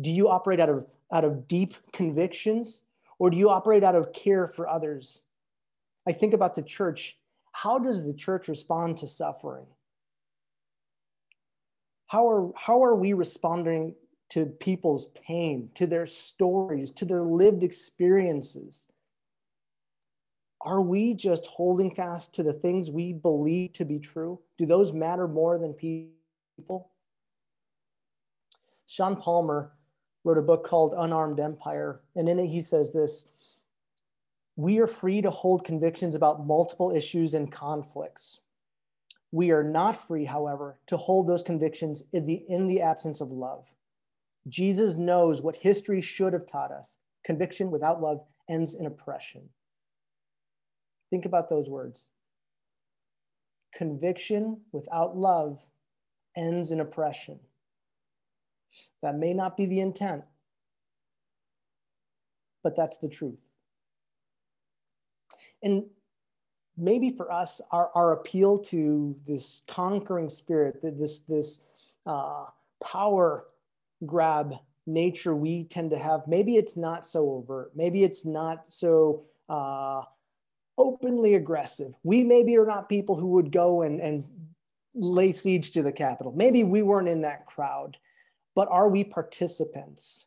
Do 0.00 0.10
you 0.10 0.28
operate 0.28 0.60
out 0.60 0.68
of, 0.68 0.86
out 1.12 1.24
of 1.24 1.48
deep 1.48 1.74
convictions 1.92 2.82
or 3.18 3.30
do 3.30 3.36
you 3.36 3.50
operate 3.50 3.82
out 3.82 3.94
of 3.94 4.12
care 4.12 4.46
for 4.46 4.68
others? 4.68 5.22
I 6.06 6.12
think 6.12 6.34
about 6.34 6.54
the 6.54 6.62
church. 6.62 7.18
How 7.52 7.78
does 7.78 8.06
the 8.06 8.14
church 8.14 8.48
respond 8.48 8.98
to 8.98 9.06
suffering? 9.06 9.66
How 12.06 12.28
are, 12.28 12.52
how 12.54 12.84
are 12.84 12.94
we 12.94 13.12
responding 13.14 13.94
to 14.30 14.46
people's 14.46 15.06
pain, 15.06 15.70
to 15.74 15.86
their 15.86 16.06
stories, 16.06 16.90
to 16.92 17.04
their 17.04 17.22
lived 17.22 17.62
experiences? 17.62 18.86
Are 20.66 20.82
we 20.82 21.14
just 21.14 21.46
holding 21.46 21.94
fast 21.94 22.34
to 22.34 22.42
the 22.42 22.52
things 22.52 22.90
we 22.90 23.12
believe 23.12 23.72
to 23.74 23.84
be 23.84 24.00
true? 24.00 24.40
Do 24.58 24.66
those 24.66 24.92
matter 24.92 25.28
more 25.28 25.58
than 25.58 25.72
people? 25.72 26.90
Sean 28.88 29.14
Palmer 29.14 29.70
wrote 30.24 30.38
a 30.38 30.42
book 30.42 30.66
called 30.66 30.92
Unarmed 30.98 31.38
Empire, 31.38 32.00
and 32.16 32.28
in 32.28 32.40
it 32.40 32.48
he 32.48 32.60
says 32.60 32.92
this 32.92 33.28
We 34.56 34.80
are 34.80 34.88
free 34.88 35.22
to 35.22 35.30
hold 35.30 35.64
convictions 35.64 36.16
about 36.16 36.44
multiple 36.44 36.90
issues 36.90 37.34
and 37.34 37.50
conflicts. 37.50 38.40
We 39.30 39.52
are 39.52 39.62
not 39.62 39.96
free, 39.96 40.24
however, 40.24 40.80
to 40.88 40.96
hold 40.96 41.28
those 41.28 41.44
convictions 41.44 42.02
in 42.12 42.24
the, 42.24 42.44
in 42.48 42.66
the 42.66 42.80
absence 42.80 43.20
of 43.20 43.30
love. 43.30 43.68
Jesus 44.48 44.96
knows 44.96 45.42
what 45.42 45.54
history 45.54 46.00
should 46.00 46.32
have 46.32 46.46
taught 46.46 46.72
us. 46.72 46.96
Conviction 47.24 47.70
without 47.70 48.02
love 48.02 48.24
ends 48.48 48.74
in 48.74 48.86
oppression. 48.86 49.48
Think 51.10 51.24
about 51.24 51.48
those 51.48 51.68
words. 51.68 52.08
Conviction 53.74 54.60
without 54.72 55.16
love 55.16 55.64
ends 56.36 56.72
in 56.72 56.80
oppression. 56.80 57.38
That 59.02 59.16
may 59.16 59.32
not 59.32 59.56
be 59.56 59.66
the 59.66 59.80
intent, 59.80 60.24
but 62.62 62.74
that's 62.74 62.98
the 62.98 63.08
truth. 63.08 63.38
And 65.62 65.84
maybe 66.76 67.10
for 67.10 67.32
us, 67.32 67.60
our, 67.70 67.90
our 67.94 68.12
appeal 68.12 68.58
to 68.58 69.16
this 69.26 69.62
conquering 69.68 70.28
spirit, 70.28 70.80
this, 70.82 71.20
this 71.20 71.60
uh, 72.04 72.46
power 72.82 73.46
grab 74.04 74.54
nature 74.86 75.34
we 75.34 75.64
tend 75.64 75.90
to 75.90 75.98
have, 75.98 76.28
maybe 76.28 76.56
it's 76.56 76.76
not 76.76 77.04
so 77.04 77.30
overt. 77.30 77.72
Maybe 77.74 78.04
it's 78.04 78.24
not 78.24 78.72
so 78.72 79.24
uh, 79.48 80.02
openly 80.78 81.34
aggressive. 81.34 81.94
We 82.02 82.22
maybe 82.22 82.56
are 82.56 82.66
not 82.66 82.88
people 82.88 83.16
who 83.16 83.28
would 83.28 83.50
go 83.50 83.82
and, 83.82 84.00
and 84.00 84.22
lay 84.94 85.32
siege 85.32 85.70
to 85.72 85.82
the 85.82 85.92
Capitol. 85.92 86.32
Maybe 86.36 86.64
we 86.64 86.82
weren't 86.82 87.08
in 87.08 87.22
that 87.22 87.46
crowd, 87.46 87.96
but 88.54 88.68
are 88.70 88.88
we 88.88 89.04
participants? 89.04 90.26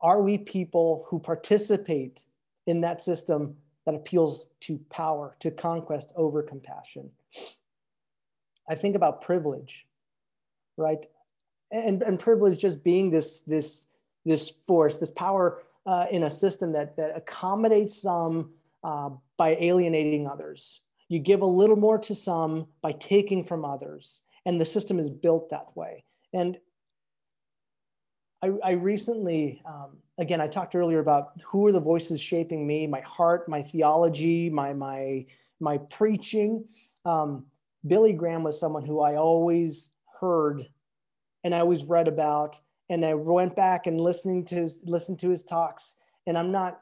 Are 0.00 0.20
we 0.20 0.38
people 0.38 1.06
who 1.08 1.18
participate 1.18 2.22
in 2.66 2.80
that 2.80 3.00
system 3.00 3.56
that 3.86 3.94
appeals 3.94 4.50
to 4.60 4.78
power, 4.90 5.36
to 5.40 5.50
conquest 5.50 6.12
over 6.16 6.42
compassion? 6.42 7.10
I 8.68 8.74
think 8.74 8.96
about 8.96 9.22
privilege, 9.22 9.86
right? 10.76 11.04
And, 11.70 12.02
and 12.02 12.18
privilege 12.18 12.60
just 12.60 12.84
being 12.84 13.10
this, 13.10 13.40
this, 13.42 13.86
this 14.24 14.50
force, 14.66 14.96
this 14.96 15.10
power 15.10 15.62
uh, 15.86 16.06
in 16.10 16.24
a 16.24 16.30
system 16.30 16.72
that, 16.72 16.96
that 16.96 17.16
accommodates 17.16 18.00
some 18.00 18.52
uh, 18.84 19.10
by 19.36 19.56
alienating 19.60 20.26
others. 20.26 20.80
You 21.08 21.18
give 21.18 21.42
a 21.42 21.46
little 21.46 21.76
more 21.76 21.98
to 21.98 22.14
some 22.14 22.66
by 22.80 22.92
taking 22.92 23.44
from 23.44 23.64
others. 23.64 24.22
And 24.44 24.60
the 24.60 24.64
system 24.64 24.98
is 24.98 25.08
built 25.08 25.50
that 25.50 25.76
way. 25.76 26.04
And 26.32 26.58
I, 28.42 28.50
I 28.64 28.70
recently, 28.72 29.62
um, 29.64 29.98
again, 30.18 30.40
I 30.40 30.48
talked 30.48 30.74
earlier 30.74 30.98
about 30.98 31.40
who 31.44 31.66
are 31.66 31.72
the 31.72 31.80
voices 31.80 32.20
shaping 32.20 32.66
me, 32.66 32.86
my 32.86 33.00
heart, 33.02 33.48
my 33.48 33.62
theology, 33.62 34.50
my, 34.50 34.72
my, 34.72 35.26
my 35.60 35.78
preaching. 35.78 36.64
Um, 37.04 37.46
Billy 37.86 38.12
Graham 38.12 38.42
was 38.42 38.58
someone 38.58 38.84
who 38.84 39.00
I 39.00 39.16
always 39.16 39.90
heard 40.20 40.66
and 41.44 41.54
I 41.54 41.60
always 41.60 41.84
read 41.84 42.08
about 42.08 42.60
and 42.88 43.04
I 43.04 43.14
went 43.14 43.56
back 43.56 43.86
and 43.86 44.00
listening 44.00 44.44
to 44.46 44.56
his 44.56 44.82
listened 44.84 45.18
to 45.20 45.30
his 45.30 45.44
talks, 45.44 45.96
and 46.26 46.36
I'm 46.36 46.52
not 46.52 46.80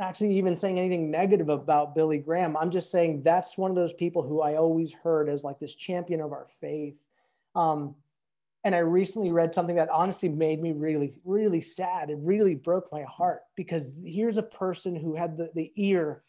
actually 0.00 0.36
even 0.36 0.56
saying 0.56 0.78
anything 0.78 1.10
negative 1.10 1.48
about 1.48 1.94
Billy 1.94 2.18
Graham. 2.18 2.56
I'm 2.56 2.70
just 2.70 2.90
saying 2.90 3.22
that's 3.22 3.58
one 3.58 3.70
of 3.70 3.76
those 3.76 3.92
people 3.92 4.22
who 4.22 4.40
I 4.40 4.56
always 4.56 4.92
heard 4.92 5.28
as 5.28 5.44
like 5.44 5.58
this 5.58 5.74
champion 5.74 6.20
of 6.20 6.32
our 6.32 6.46
faith. 6.60 7.04
Um, 7.54 7.94
and 8.64 8.74
I 8.74 8.78
recently 8.78 9.30
read 9.30 9.54
something 9.54 9.76
that 9.76 9.90
honestly 9.90 10.28
made 10.28 10.60
me 10.60 10.72
really, 10.72 11.18
really 11.24 11.60
sad. 11.60 12.10
It 12.10 12.18
really 12.20 12.54
broke 12.54 12.90
my 12.92 13.02
heart 13.02 13.42
because 13.56 13.92
here's 14.04 14.38
a 14.38 14.42
person 14.42 14.94
who 14.94 15.14
had 15.14 15.36
the, 15.36 15.50
the 15.54 15.72
ear 15.76 16.22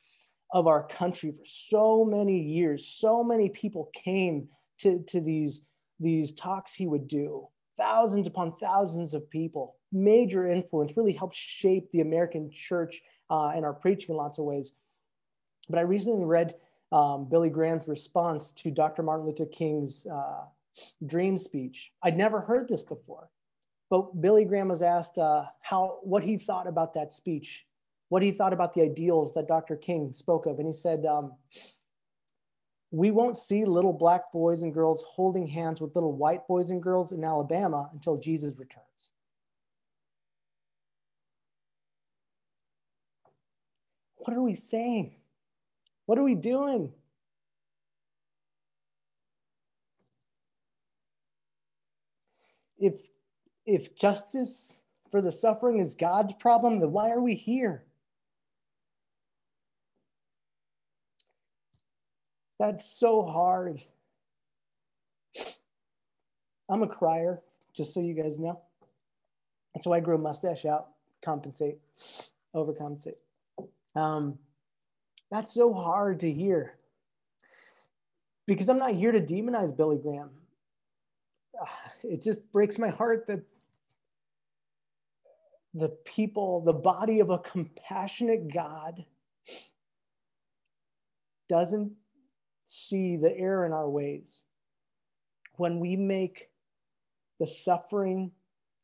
of 0.52 0.68
our 0.68 0.84
country 0.88 1.32
for 1.32 1.46
so 1.46 2.06
many 2.06 2.40
years. 2.40 2.88
So 2.88 3.24
many 3.24 3.50
people 3.50 3.90
came 3.94 4.48
to, 4.80 5.04
to 5.08 5.22
these, 5.22 5.66
these 6.00 6.34
talks 6.34 6.74
he 6.74 6.88
would 6.88 7.08
do 7.08 7.48
thousands 7.82 8.28
upon 8.28 8.54
thousands 8.54 9.16
of 9.16 9.28
people, 9.30 9.76
major 9.92 10.48
influence, 10.48 10.96
really 10.96 11.14
helped 11.14 11.36
shape 11.36 11.90
the 11.92 12.02
American 12.02 12.52
church 12.52 13.02
uh, 13.32 13.48
and 13.56 13.66
our 13.66 13.74
preaching 13.74 14.12
in 14.12 14.18
lots 14.18 14.38
of 14.38 14.46
ways. 14.46 14.74
But 15.68 15.80
I 15.80 15.82
recently 15.82 16.24
read 16.24 16.54
um, 16.92 17.28
Billy 17.28 17.50
Graham's 17.50 17.88
response 17.88 18.52
to 18.54 18.70
Dr. 18.70 19.02
Martin 19.02 19.26
Luther 19.26 19.46
King's 19.46 20.06
uh, 20.06 20.44
dream 21.06 21.38
speech. 21.38 21.92
I'd 22.04 22.18
never 22.18 22.40
heard 22.42 22.68
this 22.68 22.84
before, 22.84 23.30
but 23.90 24.22
Billy 24.22 24.46
Graham 24.46 24.68
was 24.68 24.84
asked 24.84 25.18
uh, 25.18 25.46
how 25.62 26.00
what 26.04 26.24
he 26.24 26.38
thought 26.38 26.68
about 26.68 26.94
that 26.94 27.14
speech, 27.14 27.66
what 28.10 28.22
he 28.22 28.32
thought 28.32 28.54
about 28.54 28.74
the 28.74 28.84
ideals 28.84 29.34
that 29.34 29.48
Dr. 29.48 29.76
King 29.76 30.14
spoke 30.14 30.46
of, 30.46 30.60
and 30.60 30.68
he 30.68 30.74
said, 30.74 31.06
um, 31.06 31.34
we 32.92 33.10
won't 33.10 33.38
see 33.38 33.64
little 33.64 33.94
black 33.94 34.34
boys 34.34 34.62
and 34.62 34.74
girls 34.74 35.04
holding 35.08 35.48
hands 35.48 35.80
with 35.80 35.96
little 35.96 36.12
white 36.12 36.46
boys 36.46 36.70
and 36.70 36.84
girls 36.84 37.14
in 37.14 37.24
Alabama 37.24 37.90
until 37.94 38.18
Jesus 38.18 38.60
returns. 38.60 39.14
What 44.18 44.36
are 44.36 44.42
we 44.42 44.56
saying? 44.56 45.16
What 46.06 46.20
are 46.20 46.24
we 46.24 46.36
doing? 46.36 46.92
If, 52.78 53.08
if 53.66 53.96
justice 53.96 54.80
for 55.10 55.22
the 55.22 55.32
suffering 55.32 55.80
is 55.80 55.96
God's 55.96 56.34
problem, 56.34 56.80
then 56.80 56.92
why 56.92 57.10
are 57.12 57.22
we 57.22 57.36
here? 57.36 57.86
That's 62.62 62.86
so 62.86 63.24
hard. 63.24 63.82
I'm 66.70 66.84
a 66.84 66.88
crier, 66.88 67.42
just 67.74 67.92
so 67.92 68.02
you 68.02 68.14
guys 68.14 68.38
know. 68.38 68.62
That's 69.74 69.88
why 69.88 69.98
I 69.98 70.00
grew 70.00 70.14
a 70.14 70.20
mustache 70.20 70.66
out, 70.66 70.90
compensate, 71.26 71.80
overcompensate. 72.56 73.18
Um, 73.96 74.38
that's 75.32 75.52
so 75.56 75.74
hard 75.74 76.20
to 76.20 76.32
hear 76.32 76.78
because 78.46 78.70
I'm 78.70 78.78
not 78.78 78.94
here 78.94 79.12
to 79.12 79.22
demonize 79.22 79.76
Billy 79.76 79.98
Graham. 79.98 80.30
It 82.04 82.22
just 82.22 82.52
breaks 82.52 82.78
my 82.78 82.90
heart 82.90 83.26
that 83.26 83.42
the 85.74 85.90
people, 86.06 86.62
the 86.62 86.74
body 86.74 87.22
of 87.22 87.32
a 87.32 87.40
compassionate 87.40 88.54
God 88.54 89.04
doesn't 91.50 91.94
see 92.72 93.18
the 93.18 93.36
error 93.38 93.66
in 93.66 93.74
our 93.74 93.90
ways. 93.90 94.44
When 95.58 95.80
we 95.80 95.96
make 95.96 96.50
the 97.40 97.48
suffering 97.48 98.32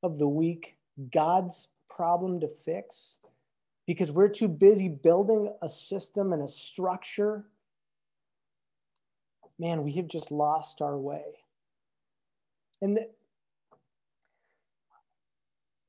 of 0.03 0.17
the 0.17 0.27
weak 0.27 0.75
God's 1.11 1.69
problem 1.89 2.41
to 2.41 2.47
fix, 2.47 3.17
because 3.85 4.11
we're 4.11 4.27
too 4.27 4.49
busy 4.49 4.89
building 4.89 5.53
a 5.61 5.69
system 5.69 6.33
and 6.33 6.43
a 6.43 6.47
structure, 6.47 7.45
man, 9.57 9.83
we 9.83 9.93
have 9.93 10.07
just 10.07 10.31
lost 10.31 10.81
our 10.81 10.97
way. 10.97 11.23
And 12.81 12.99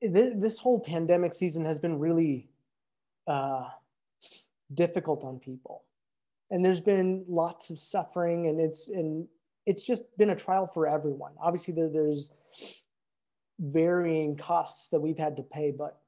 the, 0.00 0.34
this, 0.36 0.60
whole 0.60 0.78
pandemic 0.78 1.34
season 1.34 1.64
has 1.64 1.80
been 1.80 1.98
really 1.98 2.48
uh, 3.26 3.68
difficult 4.72 5.24
on 5.24 5.40
people, 5.40 5.82
and 6.50 6.64
there's 6.64 6.80
been 6.80 7.24
lots 7.28 7.70
of 7.70 7.78
suffering, 7.78 8.46
and 8.46 8.60
it's 8.60 8.88
and 8.88 9.26
it's 9.66 9.84
just 9.86 10.04
been 10.16 10.30
a 10.30 10.36
trial 10.36 10.66
for 10.66 10.86
everyone. 10.86 11.32
Obviously, 11.40 11.74
there, 11.74 11.88
there's 11.88 12.30
varying 13.58 14.36
costs 14.36 14.88
that 14.88 15.00
we've 15.00 15.18
had 15.18 15.36
to 15.36 15.42
pay, 15.42 15.70
but 15.70 16.00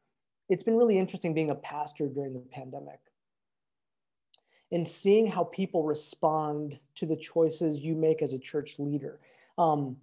it's 0.49 0.63
been 0.63 0.77
really 0.77 0.99
interesting 0.99 1.35
being 1.35 1.51
a 1.51 1.55
pastor 1.55 2.09
during 2.09 2.33
the 2.33 2.41
pandemic 2.41 3.01
and 4.73 4.87
seeing 4.87 5.27
how 5.27 5.45
people 5.45 5.83
respond 5.83 6.79
to 6.95 7.07
the 7.07 7.17
choices 7.17 7.81
you 7.81 7.95
make 7.95 8.23
as 8.23 8.33
a 8.33 8.39
church 8.39 8.79
leader. 8.79 9.19
Um, 9.59 9.97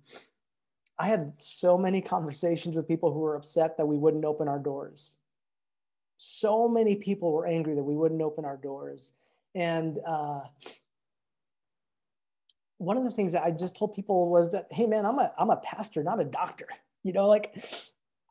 I 1.00 1.08
had 1.08 1.34
so 1.38 1.78
many 1.78 2.02
conversations 2.16 2.76
with 2.76 2.88
people 2.88 3.14
who 3.14 3.20
were 3.20 3.36
upset 3.36 3.78
that 3.78 3.86
we 3.86 3.98
wouldn't 3.98 4.26
open 4.26 4.48
our 4.48 4.60
doors. 4.60 5.18
So 6.18 6.68
many 6.68 6.96
people 6.96 7.32
were 7.32 7.46
angry 7.46 7.76
that 7.76 7.84
we 7.84 7.96
wouldn't 7.96 8.22
open 8.22 8.44
our 8.44 8.58
doors. 8.58 9.14
And 9.56 9.98
uh, 10.06 10.42
one 12.78 12.98
of 12.98 13.04
the 13.04 13.12
things 13.12 13.34
that 13.34 13.44
I 13.44 13.52
just 13.52 13.76
told 13.76 13.94
people 13.94 14.30
was 14.30 14.52
that, 14.52 14.68
hey 14.72 14.86
man, 14.86 15.06
I'm 15.06 15.20
a 15.20 15.34
I'm 15.38 15.50
a 15.50 15.58
pastor, 15.58 16.04
not 16.04 16.20
a 16.20 16.26
doctor. 16.26 16.68
You 17.04 17.14
know, 17.14 17.28
like 17.28 17.64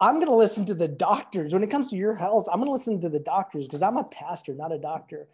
I'm 0.01 0.17
going 0.17 0.27
to 0.27 0.35
listen 0.35 0.67
to 0.67 0.75
the 0.75 0.89
doctors 0.89 1.53
when 1.53 1.63
it 1.63 1.71
comes 1.71 1.91
to 1.91 1.97
your 1.97 2.15
health. 2.15 2.47
I'm 2.53 2.61
going 2.61 2.69
to 2.69 2.73
listen 2.73 3.01
to 3.01 3.09
the 3.09 3.19
doctors 3.19 3.67
because 3.67 3.83
I'm 3.83 3.97
a 3.97 4.05
pastor, 4.05 4.55
not 4.55 4.73
a 4.73 4.79
doctor. 4.79 5.29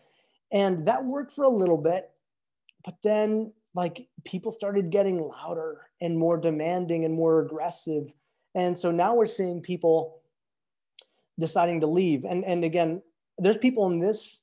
And 0.53 0.87
that 0.87 1.05
worked 1.05 1.33
for 1.33 1.45
a 1.45 1.49
little 1.49 1.79
bit, 1.79 2.11
but 2.85 2.95
then 3.03 3.53
like 3.75 4.07
people 4.25 4.53
started 4.53 4.90
getting 4.90 5.18
louder 5.18 5.88
and 6.01 6.18
more 6.18 6.37
demanding 6.37 7.05
and 7.05 7.14
more 7.14 7.40
aggressive. 7.40 8.12
And 8.55 8.77
so 8.79 8.90
now 8.90 9.14
we're 9.14 9.27
seeing 9.27 9.61
people 9.61 10.21
deciding 11.40 11.81
to 11.81 11.87
leave. 11.87 12.25
And, 12.25 12.45
and 12.45 12.64
again, 12.64 13.03
there's 13.38 13.57
people 13.57 13.87
in 13.90 13.99
this 13.99 14.40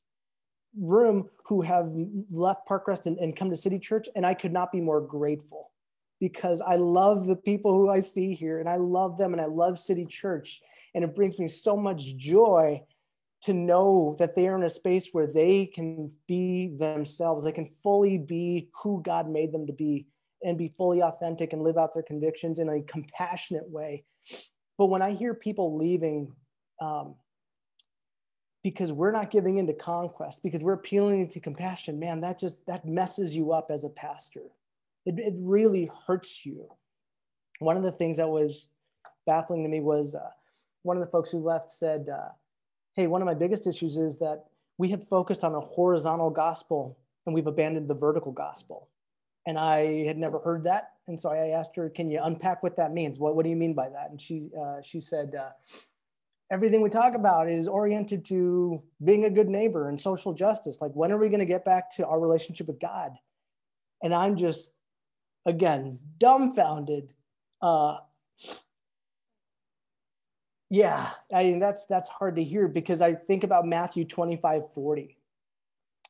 room 0.77 1.29
who 1.45 1.62
have 1.62 1.91
left 2.32 2.67
Parkcrest 2.67 3.05
and, 3.05 3.17
and 3.17 3.36
come 3.36 3.49
to 3.49 3.55
City 3.55 3.79
Church, 3.79 4.08
and 4.15 4.25
I 4.25 4.34
could 4.34 4.53
not 4.53 4.71
be 4.71 4.82
more 4.82 5.01
grateful 5.01 5.71
because 6.19 6.62
I 6.62 6.75
love 6.75 7.25
the 7.25 7.36
people 7.36 7.73
who 7.73 7.89
I 7.89 7.99
see 8.01 8.34
here 8.34 8.60
and 8.60 8.67
I 8.67 8.75
love 8.75 9.17
them 9.17 9.34
and 9.34 9.41
I 9.41 9.45
love 9.45 9.79
City 9.79 10.05
Church. 10.05 10.62
And 10.93 11.03
it 11.03 11.15
brings 11.15 11.39
me 11.39 11.47
so 11.47 11.77
much 11.77 12.17
joy 12.17 12.82
to 13.41 13.53
know 13.53 14.15
that 14.19 14.36
they 14.36 14.47
are 14.47 14.58
in 14.58 14.63
a 14.63 14.69
space 14.69 15.10
where 15.13 15.27
they 15.27 15.65
can 15.65 16.12
be 16.27 16.75
themselves. 16.77 17.45
They 17.45 17.53
can 17.53 17.69
fully 17.82 18.17
be 18.17 18.69
who 18.84 19.01
God 19.01 19.29
made 19.29 19.53
them 19.53 19.65
to 19.67 19.73
be 19.73 20.08
and 20.43 20.58
be 20.58 20.67
fully 20.67 21.01
authentic 21.01 21.53
and 21.53 21.62
live 21.62 21.77
out 21.77 21.93
their 21.93 22.03
convictions 22.03 22.60
in 22.60 22.69
a 22.69 22.82
compassionate 22.82 23.69
way. 23.69 24.03
But 24.77 24.88
when 24.88 25.01
I 25.01 25.12
hear 25.12 25.34
people 25.34 25.77
leaving 25.77 26.34
um, 26.82 27.15
because 28.63 28.91
we're 28.91 29.12
not 29.12 29.32
giving 29.32 29.58
into 29.58 29.74
conquest, 29.74 30.43
because 30.43 30.62
we're 30.62 30.74
appealing 30.74 31.30
to 31.30 31.39
compassion, 31.39 32.00
man, 32.00 32.22
that 32.22 32.39
just 32.39 32.65
that 32.65 32.86
messes 32.86 33.36
you 33.36 33.52
up 33.54 33.72
as 33.72 33.84
a 33.84 33.89
pastor. 33.89 34.43
It, 35.06 35.17
it 35.17 35.34
really 35.38 35.89
hurts 36.06 36.45
you. 36.45 36.67
One 37.60 37.78
of 37.78 37.84
the 37.84 37.91
things 37.91 38.17
that 38.17 38.28
was 38.28 38.67
baffling 39.26 39.63
to 39.63 39.69
me 39.69 39.80
was 39.80 40.15
uh, 40.15 40.30
one 40.84 40.98
of 40.98 41.02
the 41.02 41.12
folks 41.12 41.32
who 41.32 41.39
left 41.39 41.72
said, 41.72 42.08
uh, 42.10 42.30
hey, 42.95 43.08
one 43.08 43.22
of 43.22 43.26
my 43.26 43.34
biggest 43.34 43.67
issues 43.67 43.98
is 43.98 44.19
that 44.19 44.45
we 44.78 44.89
have 44.89 45.08
focused 45.08 45.43
on 45.43 45.56
a 45.56 45.60
horizontal 45.60 46.30
gospel 46.30 46.98
and 47.26 47.36
we've 47.36 47.48
abandoned 47.48 47.88
the 47.88 47.93
vertical 47.93 48.32
gospel. 48.32 48.89
And 49.45 49.58
I 49.58 50.06
had 50.06 50.17
never 50.17 50.39
heard 50.39 50.63
that. 50.65 50.91
And 51.08 51.19
so 51.19 51.30
I 51.30 51.50
asked 51.50 51.76
her, 51.76 51.89
can 51.89 52.12
you 52.12 52.22
unpack 52.24 52.62
what 52.62 52.78
that 52.78 52.93
means? 52.93 53.19
What, 53.19 53.36
what 53.36 53.43
do 53.43 53.50
you 53.50 53.56
mean 53.56 53.74
by 53.74 53.89
that? 53.89 54.10
And 54.10 54.19
she, 54.19 54.50
uh, 54.60 54.82
she 54.84 55.00
said, 55.00 55.36
uh, 55.36 55.50
everything 56.52 56.82
we 56.82 56.90
talk 56.90 57.16
about 57.16 57.50
is 57.50 57.68
oriented 57.68 58.26
to 58.26 58.82
being 59.04 59.26
a 59.26 59.30
good 59.30 59.50
neighbor 59.50 59.90
and 59.90 60.00
social 60.00 60.34
justice. 60.34 60.82
Like, 60.82 60.92
when 60.94 61.12
are 61.12 61.18
we 61.18 61.30
going 61.30 61.40
to 61.40 61.46
get 61.46 61.66
back 61.66 61.96
to 61.96 62.08
our 62.08 62.20
relationship 62.20 62.68
with 62.68 62.80
God? 62.80 63.12
And 64.02 64.14
I'm 64.14 64.36
just, 64.36 64.72
again, 65.46 66.00
dumbfounded 66.18 67.10
uh, 67.62 67.98
yeah, 70.70 71.10
I 71.34 71.44
mean 71.46 71.60
that's 71.60 71.86
that's 71.88 72.08
hard 72.08 72.36
to 72.36 72.44
hear 72.44 72.68
because 72.68 73.02
I 73.02 73.16
think 73.16 73.44
about 73.44 73.66
Matthew 73.66 74.06
25, 74.06 74.72
40. 74.74 75.18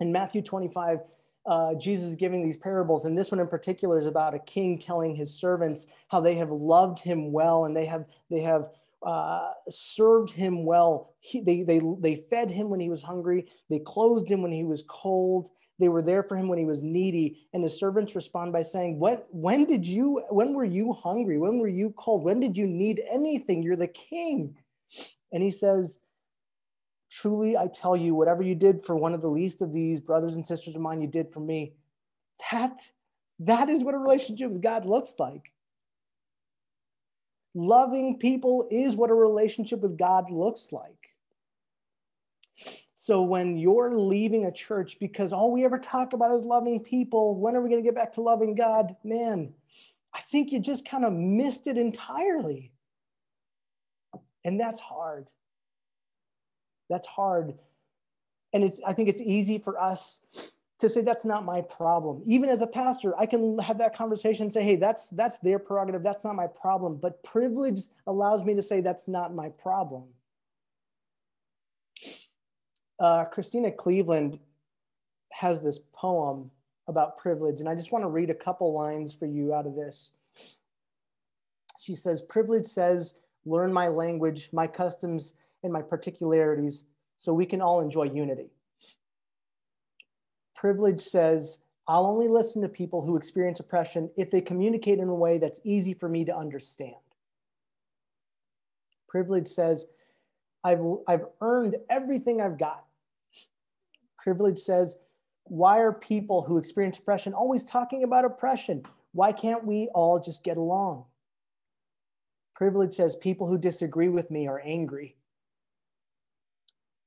In 0.02 0.12
Matthew 0.12 0.42
25, 0.42 1.00
uh, 1.46 1.74
Jesus 1.76 2.10
is 2.10 2.16
giving 2.16 2.44
these 2.44 2.58
parables, 2.58 3.06
and 3.06 3.18
this 3.18 3.32
one 3.32 3.40
in 3.40 3.48
particular 3.48 3.98
is 3.98 4.06
about 4.06 4.34
a 4.34 4.40
king 4.40 4.78
telling 4.78 5.16
his 5.16 5.34
servants 5.34 5.88
how 6.10 6.20
they 6.20 6.36
have 6.36 6.52
loved 6.52 7.00
him 7.00 7.32
well 7.32 7.66
and 7.66 7.76
they 7.76 7.86
have 7.86 8.06
they 8.30 8.42
have 8.42 8.70
uh, 9.06 9.52
served 9.70 10.32
him 10.32 10.66
well. 10.66 11.16
He, 11.20 11.42
they 11.42 11.64
they 11.64 11.82
they 12.00 12.16
fed 12.30 12.52
him 12.52 12.70
when 12.70 12.80
he 12.80 12.90
was 12.90 13.04
hungry. 13.04 13.50
They 13.70 13.80
clothed 13.80 14.30
him 14.30 14.42
when 14.42 14.52
he 14.52 14.64
was 14.64 14.84
cold. 14.88 15.50
They 15.80 15.88
were 15.88 16.02
there 16.02 16.24
for 16.24 16.36
him 16.36 16.50
when 16.50 16.60
he 16.60 16.66
was 16.66 16.84
needy. 16.84 17.48
And 17.54 17.64
his 17.64 17.80
servants 17.80 18.16
respond 18.16 18.52
by 18.52 18.62
saying, 18.62 19.00
"What? 19.00 19.28
When 19.32 19.66
did 19.66 19.88
you? 19.88 20.24
When 20.30 20.54
were 20.54 20.66
you 20.66 20.92
hungry? 20.94 21.38
When 21.38 21.60
were 21.60 21.70
you 21.70 21.94
cold? 21.98 22.24
When 22.24 22.40
did 22.40 22.58
you 22.58 22.68
need 22.68 23.02
anything? 23.10 23.64
You're 23.64 23.78
the 23.78 23.88
king." 23.88 24.58
And 25.32 25.42
he 25.42 25.52
says, 25.52 26.02
"Truly, 27.10 27.56
I 27.56 27.68
tell 27.68 27.96
you, 27.96 28.16
whatever 28.16 28.44
you 28.44 28.56
did 28.56 28.84
for 28.84 28.96
one 28.96 29.14
of 29.14 29.22
the 29.22 29.30
least 29.30 29.62
of 29.62 29.72
these 29.72 30.02
brothers 30.02 30.36
and 30.36 30.46
sisters 30.46 30.76
of 30.76 30.82
mine, 30.82 31.02
you 31.02 31.08
did 31.08 31.32
for 31.32 31.40
me." 31.40 31.76
That 32.52 32.82
that 33.40 33.70
is 33.70 33.84
what 33.84 33.96
a 33.96 33.98
relationship 33.98 34.52
with 34.52 34.62
God 34.62 34.86
looks 34.86 35.16
like. 35.18 35.54
Loving 37.60 38.18
people 38.18 38.70
is 38.72 38.96
what 38.96 39.10
a 39.10 39.14
relationship 39.14 39.82
with 39.82 39.98
God 39.98 40.32
looks 40.32 40.72
like. 40.72 41.10
So 42.96 43.22
when 43.22 43.58
you're 43.58 43.94
leaving 43.94 44.46
a 44.46 44.52
church 44.52 44.98
because 44.98 45.34
all 45.34 45.52
we 45.52 45.66
ever 45.66 45.78
talk 45.78 46.14
about 46.14 46.34
is 46.34 46.46
loving 46.46 46.82
people, 46.82 47.36
when 47.36 47.58
are 47.58 47.62
we 47.62 47.70
going 47.70 47.84
to 47.84 47.86
get 47.86 47.96
back 47.96 48.14
to 48.14 48.22
loving 48.22 48.56
God? 48.56 48.96
Man, 49.04 49.54
I 50.14 50.22
think 50.22 50.54
you 50.54 50.62
just 50.62 50.88
kind 50.88 51.04
of 51.04 51.12
missed 51.12 51.68
it 51.68 51.78
entirely. 51.78 52.72
And 54.46 54.58
that's 54.58 54.80
hard. 54.80 55.28
That's 56.90 57.08
hard. 57.08 57.56
And 58.54 58.64
it's 58.64 58.80
I 58.88 58.94
think 58.94 59.10
it's 59.10 59.22
easy 59.22 59.58
for 59.58 59.78
us 59.78 60.26
to 60.80 60.90
say 60.90 61.02
that's 61.02 61.26
not 61.26 61.46
my 61.46 61.62
problem. 61.62 62.22
Even 62.26 62.50
as 62.50 62.62
a 62.62 62.68
pastor, 62.68 63.18
I 63.20 63.26
can 63.26 63.60
have 63.60 63.78
that 63.80 63.96
conversation 63.96 64.44
and 64.44 64.54
say, 64.54 64.64
"Hey, 64.64 64.76
that's 64.76 65.10
that's 65.10 65.40
their 65.40 65.60
prerogative. 65.60 66.04
That's 66.04 66.24
not 66.24 66.36
my 66.36 66.48
problem." 66.48 66.96
But 66.96 67.24
privilege 67.24 67.82
allows 68.08 68.44
me 68.44 68.56
to 68.56 68.62
say 68.62 68.82
that's 68.82 69.08
not 69.08 69.34
my 69.34 69.50
problem 69.50 70.06
uh, 73.00 73.26
Christena 73.26 73.76
Cleveland 73.76 74.40
has 75.32 75.62
this 75.62 75.80
poem 75.94 76.52
about 76.88 77.18
privilege, 77.18 77.60
and 77.60 77.70
I 77.70 77.76
just 77.76 77.92
want 77.92 78.04
to 78.04 78.10
read 78.10 78.30
a 78.30 78.36
couple 78.36 78.74
lines 78.74 79.14
for 79.14 79.26
you 79.26 79.54
out 79.54 79.66
of 79.66 79.76
this. 79.76 80.12
She 81.82 81.96
says, 81.96 82.22
Privilege 82.22 82.66
says, 82.66 83.16
learn 83.46 83.72
my 83.72 83.88
language, 83.88 84.50
my 84.52 84.68
customs, 84.68 85.34
and 85.64 85.72
my 85.72 85.82
particularities 85.82 86.86
so 87.18 87.34
we 87.34 87.46
can 87.46 87.62
all 87.62 87.82
enjoy 87.82 88.04
unity. 88.04 88.50
Privilege 90.60 91.02
says, 91.02 91.60
I'll 91.88 92.06
only 92.06 92.28
listen 92.28 92.62
to 92.62 92.70
people 92.70 93.02
who 93.02 93.16
experience 93.16 93.60
oppression 93.60 94.12
if 94.18 94.30
they 94.30 94.42
communicate 94.42 95.00
in 95.00 95.08
a 95.08 95.16
way 95.16 95.38
that's 95.38 95.60
easy 95.64 95.94
for 95.94 96.08
me 96.08 96.26
to 96.26 96.36
understand. 96.36 96.96
Privilege 99.08 99.48
says, 99.48 99.88
I've, 100.64 100.82
I've 101.08 101.26
earned 101.42 101.78
everything 101.90 102.42
I've 102.42 102.60
got 102.60 102.84
privilege 104.20 104.60
says, 104.60 105.00
why 105.46 105.80
are 105.80 105.94
people 105.94 106.42
who 106.42 106.58
experience 106.58 107.00
oppression 107.00 107.34
always 107.34 107.66
talking 107.66 108.04
about 108.04 108.26
oppression? 108.26 108.84
Why 109.14 109.32
can't 109.32 109.66
we 109.66 109.90
all 109.96 110.20
just 110.20 110.44
get 110.44 110.58
along? 110.58 111.06
Privilege 112.56 112.94
says 112.94 113.16
people 113.16 113.48
who 113.48 113.58
disagree 113.58 114.10
with 114.10 114.30
me 114.30 114.48
are 114.48 114.62
angry. 114.64 115.16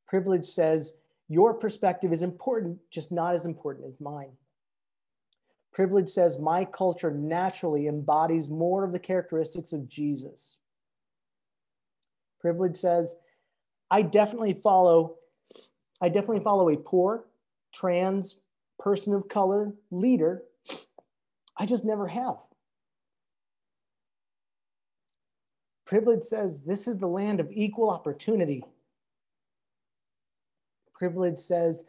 Privilege 0.08 0.46
says 0.46 0.94
your 1.32 1.54
perspective 1.54 2.12
is 2.12 2.22
important, 2.22 2.78
just 2.90 3.10
not 3.10 3.34
as 3.34 3.46
important 3.46 3.86
as 3.86 3.98
mine. 4.00 4.32
Privilege 5.72 6.10
says 6.10 6.38
my 6.38 6.66
culture 6.66 7.10
naturally 7.10 7.86
embodies 7.86 8.50
more 8.50 8.84
of 8.84 8.92
the 8.92 8.98
characteristics 8.98 9.72
of 9.72 9.88
Jesus. 9.88 10.58
Privilege 12.38 12.76
says 12.76 13.16
I 13.90 14.02
definitely 14.02 14.52
follow 14.52 15.16
I 16.02 16.10
definitely 16.10 16.44
follow 16.44 16.68
a 16.68 16.76
poor, 16.76 17.24
trans, 17.72 18.36
person 18.78 19.14
of 19.14 19.28
color 19.28 19.72
leader. 19.90 20.42
I 21.56 21.64
just 21.64 21.84
never 21.84 22.08
have. 22.08 22.36
Privilege 25.86 26.24
says 26.24 26.60
this 26.60 26.86
is 26.86 26.98
the 26.98 27.06
land 27.06 27.40
of 27.40 27.48
equal 27.50 27.88
opportunity. 27.88 28.64
Privilege 30.94 31.38
says 31.38 31.84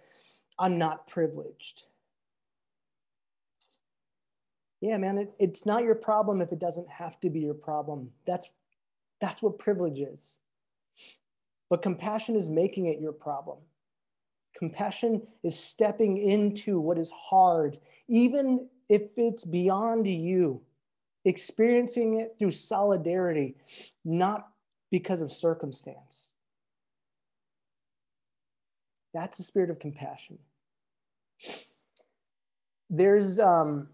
I'm 0.59 0.77
not 0.77 1.07
privileged. 1.07 1.83
Yeah, 4.81 4.97
man, 4.97 5.17
it, 5.17 5.33
it's 5.39 5.65
not 5.65 5.83
your 5.83 5.95
problem 5.95 6.41
if 6.41 6.51
it 6.51 6.59
doesn't 6.59 6.89
have 6.89 7.19
to 7.21 7.29
be 7.29 7.39
your 7.41 7.53
problem. 7.55 8.11
That's 8.25 8.49
that's 9.21 9.41
what 9.41 9.57
privilege 9.59 9.99
is. 9.99 10.37
but 11.69 11.81
compassion 11.81 12.35
is 12.35 12.49
making 12.49 12.87
it 12.87 12.99
your 12.99 13.13
problem. 13.13 13.59
Compassion 14.57 15.23
is 15.43 15.57
stepping 15.57 16.17
into 16.17 16.79
what 16.79 16.99
is 16.99 17.11
hard, 17.11 17.79
even 18.09 18.67
if 18.89 19.13
it's 19.17 19.45
beyond 19.45 20.07
you, 20.07 20.61
experiencing 21.25 22.19
it 22.19 22.35
through 22.37 22.51
solidarity, 22.51 23.55
not 24.05 24.49
because 24.91 25.21
of 25.23 25.31
circumstance. 25.31 26.32
That's 29.13 29.37
the 29.37 29.43
spirit 29.43 29.69
of 29.69 29.79
compassion. 29.79 30.39
There's 32.89 33.39
um, 33.39 33.89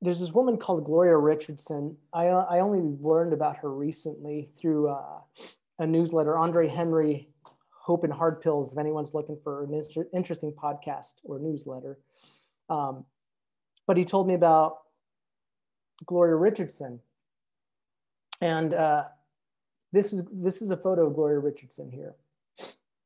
there's 0.00 0.20
this 0.20 0.32
woman 0.32 0.56
called 0.56 0.84
Gloria 0.84 1.16
Richardson. 1.16 1.96
I, 2.12 2.26
I 2.26 2.60
only 2.60 2.80
learned 3.00 3.32
about 3.32 3.56
her 3.58 3.72
recently 3.72 4.50
through 4.56 4.88
uh, 4.88 5.20
a 5.78 5.86
newsletter, 5.86 6.36
Andre 6.36 6.68
Henry, 6.68 7.28
Hope 7.70 8.04
and 8.04 8.12
Hard 8.12 8.40
Pills, 8.40 8.72
if 8.72 8.78
anyone's 8.78 9.14
looking 9.14 9.38
for 9.42 9.64
an 9.64 9.74
inter- 9.74 10.08
interesting 10.12 10.52
podcast 10.52 11.14
or 11.24 11.38
newsletter. 11.38 11.98
Um, 12.68 13.04
but 13.86 13.96
he 13.96 14.04
told 14.04 14.26
me 14.26 14.34
about 14.34 14.78
Gloria 16.04 16.36
Richardson. 16.36 17.00
And 18.40 18.74
uh, 18.74 19.04
this 19.92 20.12
is 20.12 20.24
this 20.30 20.60
is 20.60 20.70
a 20.70 20.76
photo 20.76 21.06
of 21.06 21.14
Gloria 21.14 21.38
Richardson 21.38 21.90
here. 21.90 22.16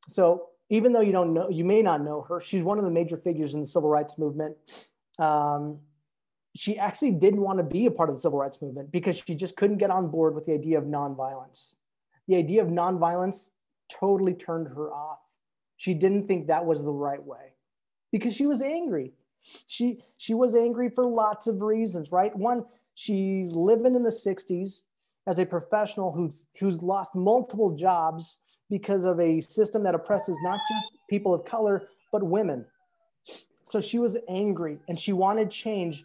So 0.08 0.48
even 0.70 0.92
though 0.92 1.00
you 1.00 1.12
don't 1.12 1.34
know, 1.34 1.50
you 1.50 1.64
may 1.64 1.82
not 1.82 2.00
know 2.00 2.22
her, 2.22 2.40
she's 2.40 2.62
one 2.62 2.78
of 2.78 2.84
the 2.84 2.90
major 2.90 3.16
figures 3.16 3.54
in 3.54 3.60
the 3.60 3.66
civil 3.66 3.90
rights 3.90 4.16
movement. 4.16 4.56
Um, 5.18 5.80
she 6.56 6.78
actually 6.78 7.10
didn't 7.10 7.40
want 7.40 7.58
to 7.58 7.64
be 7.64 7.86
a 7.86 7.90
part 7.90 8.08
of 8.08 8.14
the 8.14 8.20
civil 8.20 8.38
rights 8.38 8.62
movement 8.62 8.90
because 8.90 9.18
she 9.18 9.34
just 9.34 9.56
couldn't 9.56 9.78
get 9.78 9.90
on 9.90 10.08
board 10.08 10.34
with 10.34 10.46
the 10.46 10.54
idea 10.54 10.78
of 10.78 10.84
nonviolence. 10.84 11.74
The 12.28 12.36
idea 12.36 12.62
of 12.62 12.68
nonviolence 12.68 13.50
totally 13.90 14.34
turned 14.34 14.68
her 14.68 14.92
off. 14.92 15.18
She 15.76 15.94
didn't 15.94 16.28
think 16.28 16.46
that 16.46 16.64
was 16.64 16.82
the 16.82 16.92
right 16.92 17.22
way 17.22 17.54
because 18.12 18.34
she 18.34 18.46
was 18.46 18.62
angry. 18.62 19.12
She 19.66 20.02
she 20.18 20.34
was 20.34 20.54
angry 20.54 20.90
for 20.90 21.06
lots 21.06 21.46
of 21.46 21.62
reasons, 21.62 22.12
right? 22.12 22.34
One, 22.36 22.64
she's 22.94 23.52
living 23.52 23.96
in 23.96 24.02
the 24.02 24.10
60s 24.10 24.82
as 25.26 25.38
a 25.38 25.46
professional 25.46 26.12
who's 26.12 26.46
who's 26.58 26.82
lost 26.82 27.14
multiple 27.14 27.74
jobs 27.74 28.38
because 28.70 29.04
of 29.04 29.20
a 29.20 29.40
system 29.40 29.82
that 29.82 29.94
oppresses 29.94 30.38
not 30.42 30.60
just 30.70 30.92
people 31.08 31.34
of 31.34 31.44
color 31.44 31.88
but 32.12 32.22
women. 32.22 32.64
So 33.64 33.80
she 33.80 33.98
was 33.98 34.16
angry 34.28 34.78
and 34.88 34.98
she 34.98 35.12
wanted 35.12 35.50
change, 35.50 36.04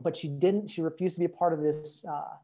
but 0.00 0.16
she 0.16 0.28
didn't. 0.28 0.68
She 0.68 0.82
refused 0.82 1.14
to 1.16 1.20
be 1.20 1.26
a 1.26 1.30
part 1.30 1.52
of 1.52 1.62
this 1.62 2.04
uh, 2.04 2.34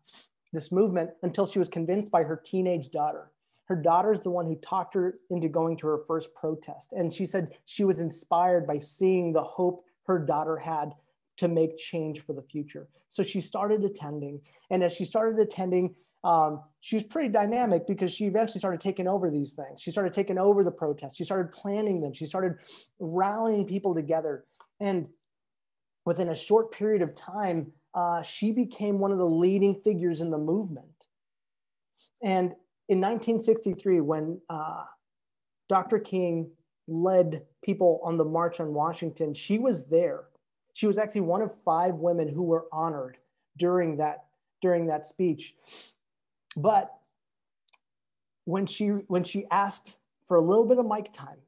this 0.52 0.70
movement 0.70 1.11
until 1.22 1.46
she 1.46 1.59
was 1.59 1.68
convinced 1.68 2.11
by 2.11 2.22
her 2.22 2.37
teenage 2.37 2.90
daughter. 2.90 3.31
Her 3.66 3.76
daughter's 3.76 4.20
the 4.20 4.31
one 4.31 4.46
who 4.46 4.57
talked 4.57 4.94
her 4.94 5.18
into 5.31 5.48
going 5.48 5.76
to 5.78 5.87
her 5.87 6.00
first 6.07 6.35
protest, 6.35 6.92
and 6.92 7.12
she 7.12 7.24
said 7.24 7.57
she 7.64 7.85
was 7.85 8.00
inspired 8.00 8.66
by 8.66 8.78
seeing 8.78 9.33
the 9.33 9.42
hope 9.42 9.85
her 10.07 10.18
daughter 10.18 10.57
had 10.57 10.92
to 11.37 11.48
make 11.48 11.78
change 11.78 12.20
for 12.20 12.35
the 12.35 12.42
future. 12.42 12.88
So 13.09 13.22
she 13.22 13.40
started 13.40 13.85
attending, 13.85 14.40
and 14.70 14.83
as 14.83 14.92
she 14.92 15.05
started 15.05 15.38
attending, 15.38 15.94
um, 16.24 16.62
she 16.80 16.96
was 16.96 17.04
pretty 17.04 17.28
dynamic 17.28 17.87
because 17.87 18.12
she 18.12 18.26
eventually 18.26 18.61
started 18.61 18.80
taking 18.80 19.08
over 19.08 19.30
these 19.30 19.52
things. 19.52 19.80
She 19.80 19.90
started 19.90 20.12
taking 20.12 20.38
over 20.38 20.62
the 20.62 20.70
protests. 20.70 21.16
She 21.16 21.24
started 21.24 21.52
planning 21.52 22.00
them. 22.00 22.12
She 22.12 22.26
started 22.26 22.58
rallying 23.00 23.66
people 23.66 23.94
together. 23.94 24.44
And 24.80 25.08
within 26.04 26.28
a 26.28 26.35
short 26.35 26.72
period 26.72 27.02
of 27.02 27.14
time, 27.14 27.72
uh, 27.94 28.22
she 28.22 28.52
became 28.52 28.98
one 28.98 29.12
of 29.12 29.18
the 29.18 29.28
leading 29.28 29.80
figures 29.82 30.20
in 30.20 30.30
the 30.30 30.38
movement. 30.38 31.06
And 32.22 32.54
in 32.88 33.00
1963, 33.00 34.00
when 34.00 34.40
uh, 34.48 34.85
Dr. 35.68 35.98
King 35.98 36.50
led 36.87 37.42
people 37.64 38.00
on 38.04 38.16
the 38.16 38.24
March 38.24 38.61
on 38.61 38.74
Washington, 38.74 39.35
she 39.35 39.58
was 39.58 39.88
there. 39.88 40.24
She 40.72 40.87
was 40.87 40.98
actually 40.98 41.22
one 41.22 41.42
of 41.42 41.52
five 41.64 41.96
women 41.96 42.28
who 42.28 42.44
were 42.44 42.66
honored 42.72 43.18
during 43.58 43.98
that 43.98 44.24
during 44.62 44.87
that 44.87 45.04
speech. 45.04 45.54
But 46.57 46.93
when 48.45 48.67
she 48.67 48.88
when 48.88 49.25
she 49.25 49.47
asked 49.51 49.99
for 50.27 50.37
a 50.37 50.41
little 50.41 50.67
bit 50.67 50.79
of 50.79 50.87
mic 50.87 51.12
time, 51.12 51.38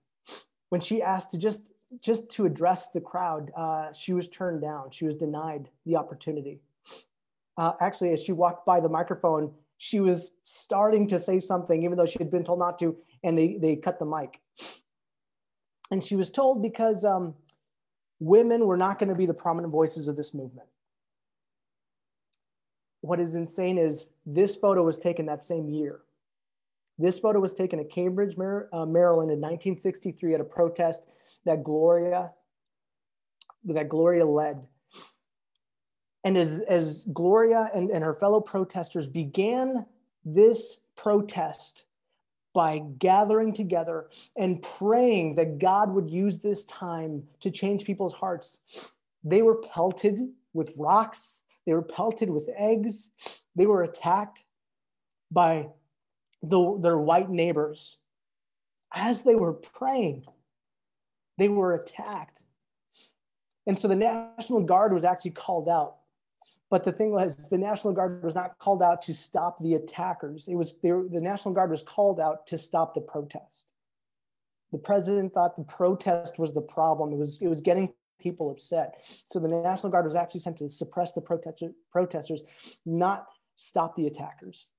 when 0.68 0.80
she 0.80 1.02
asked 1.02 1.30
to 1.32 1.38
just 1.38 1.72
just 2.00 2.30
to 2.30 2.46
address 2.46 2.90
the 2.90 3.00
crowd, 3.00 3.52
uh, 3.56 3.92
she 3.92 4.12
was 4.12 4.28
turned 4.28 4.60
down. 4.60 4.90
She 4.90 5.04
was 5.04 5.14
denied 5.14 5.68
the 5.86 5.96
opportunity. 5.96 6.60
Uh, 7.56 7.72
actually, 7.80 8.12
as 8.12 8.22
she 8.22 8.32
walked 8.32 8.66
by 8.66 8.80
the 8.80 8.88
microphone, 8.88 9.52
she 9.78 10.00
was 10.00 10.34
starting 10.42 11.06
to 11.08 11.18
say 11.18 11.38
something, 11.38 11.84
even 11.84 11.96
though 11.96 12.06
she 12.06 12.18
had 12.18 12.30
been 12.30 12.44
told 12.44 12.58
not 12.58 12.78
to, 12.78 12.96
and 13.22 13.38
they 13.38 13.58
they 13.58 13.76
cut 13.76 13.98
the 13.98 14.06
mic. 14.06 14.40
And 15.90 16.02
she 16.02 16.16
was 16.16 16.30
told 16.30 16.62
because 16.62 17.04
um, 17.04 17.34
women 18.18 18.66
were 18.66 18.76
not 18.76 18.98
going 18.98 19.10
to 19.10 19.14
be 19.14 19.26
the 19.26 19.34
prominent 19.34 19.70
voices 19.70 20.08
of 20.08 20.16
this 20.16 20.34
movement 20.34 20.68
what 23.04 23.20
is 23.20 23.34
insane 23.34 23.76
is 23.76 24.12
this 24.24 24.56
photo 24.56 24.82
was 24.82 24.98
taken 24.98 25.26
that 25.26 25.44
same 25.44 25.68
year. 25.68 26.00
This 26.98 27.18
photo 27.18 27.38
was 27.38 27.52
taken 27.52 27.78
at 27.78 27.90
Cambridge, 27.90 28.34
uh, 28.38 28.86
Maryland 28.86 29.30
in 29.30 29.40
1963 29.40 30.34
at 30.34 30.40
a 30.40 30.44
protest 30.44 31.06
that 31.44 31.62
Gloria, 31.62 32.30
that 33.64 33.90
Gloria 33.90 34.24
led. 34.24 34.62
And 36.24 36.38
as, 36.38 36.62
as 36.62 37.02
Gloria 37.12 37.70
and, 37.74 37.90
and 37.90 38.02
her 38.02 38.14
fellow 38.14 38.40
protesters 38.40 39.06
began 39.06 39.84
this 40.24 40.80
protest 40.96 41.84
by 42.54 42.78
gathering 42.98 43.52
together 43.52 44.08
and 44.38 44.62
praying 44.62 45.34
that 45.34 45.58
God 45.58 45.90
would 45.90 46.08
use 46.08 46.38
this 46.38 46.64
time 46.64 47.24
to 47.40 47.50
change 47.50 47.84
people's 47.84 48.14
hearts, 48.14 48.60
they 49.22 49.42
were 49.42 49.56
pelted 49.56 50.30
with 50.54 50.72
rocks 50.78 51.42
they 51.66 51.72
were 51.72 51.82
pelted 51.82 52.30
with 52.30 52.48
eggs. 52.56 53.10
They 53.56 53.66
were 53.66 53.82
attacked 53.82 54.44
by 55.30 55.68
the, 56.42 56.78
their 56.80 56.98
white 56.98 57.30
neighbors. 57.30 57.98
As 58.92 59.22
they 59.22 59.34
were 59.34 59.52
praying, 59.52 60.24
they 61.38 61.48
were 61.48 61.74
attacked. 61.74 62.40
And 63.66 63.78
so 63.78 63.88
the 63.88 63.96
National 63.96 64.60
Guard 64.60 64.92
was 64.92 65.04
actually 65.04 65.32
called 65.32 65.68
out. 65.68 65.96
But 66.70 66.84
the 66.84 66.92
thing 66.92 67.12
was, 67.12 67.36
the 67.50 67.58
National 67.58 67.92
Guard 67.92 68.22
was 68.22 68.34
not 68.34 68.58
called 68.58 68.82
out 68.82 69.02
to 69.02 69.14
stop 69.14 69.60
the 69.60 69.74
attackers. 69.74 70.48
It 70.48 70.54
was 70.54 70.74
were, 70.82 71.08
the 71.08 71.20
National 71.20 71.54
Guard 71.54 71.70
was 71.70 71.82
called 71.82 72.20
out 72.20 72.46
to 72.48 72.58
stop 72.58 72.94
the 72.94 73.00
protest. 73.00 73.66
The 74.72 74.78
president 74.78 75.32
thought 75.32 75.56
the 75.56 75.64
protest 75.64 76.38
was 76.38 76.52
the 76.52 76.60
problem. 76.60 77.12
It 77.12 77.18
was, 77.18 77.38
it 77.40 77.46
was 77.48 77.60
getting 77.60 77.92
people 78.20 78.50
upset. 78.50 78.94
So 79.26 79.38
the 79.38 79.48
National 79.48 79.90
Guard 79.90 80.04
was 80.04 80.16
actually 80.16 80.40
sent 80.40 80.58
to 80.58 80.68
suppress 80.68 81.12
the 81.12 81.20
protester, 81.20 81.72
protesters, 81.90 82.42
not 82.84 83.26
stop 83.56 83.94
the 83.94 84.06
attackers. 84.06 84.70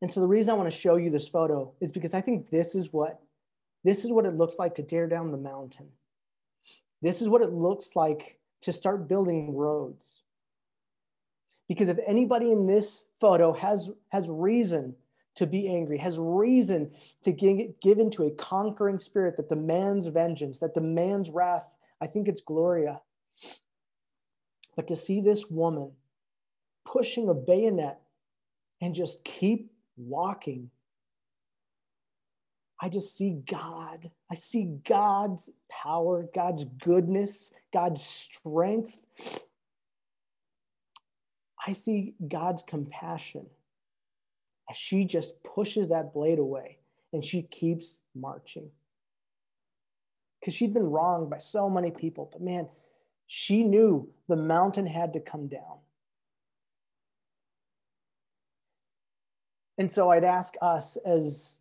And 0.00 0.12
so 0.12 0.20
the 0.20 0.28
reason 0.28 0.50
I 0.50 0.56
want 0.56 0.70
to 0.70 0.76
show 0.76 0.96
you 0.96 1.10
this 1.10 1.28
photo 1.28 1.72
is 1.80 1.90
because 1.90 2.14
I 2.14 2.20
think 2.20 2.50
this 2.50 2.74
is 2.74 2.92
what 2.92 3.20
this 3.84 4.04
is 4.04 4.12
what 4.12 4.26
it 4.26 4.34
looks 4.34 4.58
like 4.58 4.74
to 4.76 4.82
tear 4.82 5.06
down 5.06 5.30
the 5.30 5.38
mountain. 5.38 5.88
This 7.00 7.22
is 7.22 7.28
what 7.28 7.42
it 7.42 7.52
looks 7.52 7.94
like 7.94 8.38
to 8.62 8.72
start 8.72 9.08
building 9.08 9.54
roads. 9.56 10.24
Because 11.68 11.88
if 11.88 11.98
anybody 12.06 12.50
in 12.50 12.66
this 12.66 13.04
photo 13.20 13.52
has 13.52 13.90
has 14.10 14.28
reason 14.28 14.96
to 15.38 15.46
be 15.46 15.68
angry, 15.68 15.98
has 15.98 16.18
reason 16.18 16.90
to 17.22 17.32
give, 17.32 17.98
into 17.98 18.24
a 18.24 18.30
conquering 18.32 18.98
spirit 18.98 19.36
that 19.36 19.48
demands 19.48 20.06
vengeance, 20.08 20.58
that 20.58 20.74
demands 20.74 21.30
wrath. 21.30 21.70
I 22.00 22.06
think 22.06 22.28
it's 22.28 22.40
Gloria. 22.40 23.00
But 24.76 24.88
to 24.88 24.96
see 24.96 25.20
this 25.20 25.48
woman 25.48 25.92
pushing 26.84 27.28
a 27.28 27.34
bayonet 27.34 28.00
and 28.80 28.94
just 28.94 29.24
keep 29.24 29.72
walking, 29.96 30.70
I 32.80 32.88
just 32.88 33.16
see 33.16 33.40
God. 33.48 34.10
I 34.30 34.34
see 34.34 34.78
God's 34.86 35.50
power, 35.68 36.28
God's 36.34 36.64
goodness, 36.64 37.52
God's 37.72 38.02
strength. 38.02 39.04
I 41.66 41.72
see 41.72 42.14
God's 42.28 42.62
compassion 42.62 43.46
as 44.70 44.76
she 44.76 45.04
just 45.04 45.42
pushes 45.42 45.88
that 45.88 46.12
blade 46.12 46.38
away 46.38 46.78
and 47.12 47.24
she 47.24 47.42
keeps 47.42 48.00
marching. 48.14 48.70
Because 50.40 50.54
she'd 50.54 50.74
been 50.74 50.90
wronged 50.90 51.30
by 51.30 51.38
so 51.38 51.68
many 51.68 51.90
people, 51.90 52.28
but 52.30 52.40
man, 52.40 52.68
she 53.26 53.64
knew 53.64 54.08
the 54.28 54.36
mountain 54.36 54.86
had 54.86 55.12
to 55.14 55.20
come 55.20 55.48
down. 55.48 55.78
And 59.78 59.90
so 59.90 60.10
I'd 60.10 60.24
ask 60.24 60.54
us 60.60 60.96
as, 61.06 61.58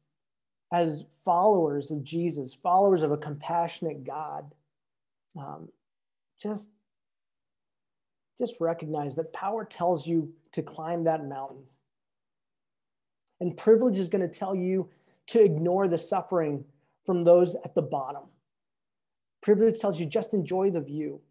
as 0.74 1.05
followers 1.24 1.91
of 1.91 2.03
Jesus, 2.03 2.53
followers 2.53 3.03
of 3.03 3.12
a 3.12 3.18
compassionate 3.18 4.03
God, 4.03 4.51
um, 5.38 5.70
just, 6.41 6.72
just 8.39 8.55
recognize 8.60 9.16
that 9.16 9.34
power 9.34 9.66
tells 9.66 10.08
you 10.08 10.34
to 10.53 10.64
climb 10.64 11.03
that 11.03 11.26
mountain. 11.26 11.64
And 13.39 13.55
privilege 13.55 13.97
is 13.97 14.07
going 14.07 14.27
to 14.27 14.39
tell 14.39 14.55
you 14.55 14.89
to 15.27 15.43
ignore 15.43 15.88
the 15.88 15.97
suffering 15.97 16.65
from 17.05 17.23
those 17.23 17.55
at 17.63 17.75
the 17.75 17.81
bottom. 17.81 18.23
Privilege 19.41 19.79
tells 19.79 19.99
you 19.99 20.05
just 20.05 20.33
enjoy 20.33 20.71
the 20.71 20.81
view. 20.81 21.21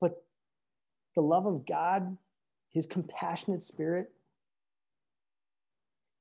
But 0.00 0.24
the 1.14 1.20
love 1.22 1.46
of 1.46 1.66
God, 1.66 2.16
his 2.70 2.86
compassionate 2.86 3.62
spirit, 3.62 4.10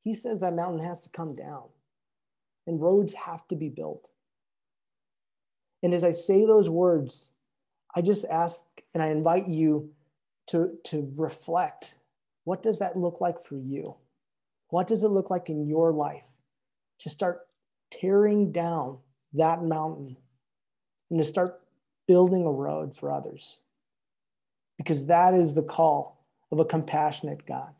he 0.03 0.13
says 0.13 0.41
that 0.41 0.53
mountain 0.53 0.85
has 0.85 1.01
to 1.03 1.09
come 1.09 1.35
down 1.35 1.63
and 2.67 2.81
roads 2.81 3.13
have 3.13 3.47
to 3.47 3.55
be 3.55 3.69
built. 3.69 4.09
And 5.81 5.93
as 5.93 6.03
I 6.03 6.11
say 6.11 6.45
those 6.45 6.69
words, 6.69 7.31
I 7.95 8.01
just 8.01 8.25
ask 8.25 8.63
and 8.93 9.01
I 9.01 9.07
invite 9.07 9.47
you 9.47 9.91
to, 10.47 10.77
to 10.85 11.11
reflect 11.15 11.95
what 12.43 12.63
does 12.63 12.79
that 12.79 12.97
look 12.97 13.21
like 13.21 13.39
for 13.41 13.57
you? 13.57 13.95
What 14.69 14.87
does 14.87 15.03
it 15.03 15.09
look 15.09 15.29
like 15.29 15.49
in 15.49 15.67
your 15.67 15.91
life 15.91 16.25
to 16.99 17.09
start 17.09 17.41
tearing 17.91 18.51
down 18.51 18.97
that 19.33 19.63
mountain 19.63 20.17
and 21.09 21.19
to 21.19 21.25
start 21.25 21.61
building 22.07 22.45
a 22.45 22.51
road 22.51 22.95
for 22.95 23.11
others? 23.11 23.59
Because 24.77 25.05
that 25.07 25.33
is 25.33 25.53
the 25.53 25.63
call 25.63 26.25
of 26.51 26.59
a 26.59 26.65
compassionate 26.65 27.45
God. 27.45 27.73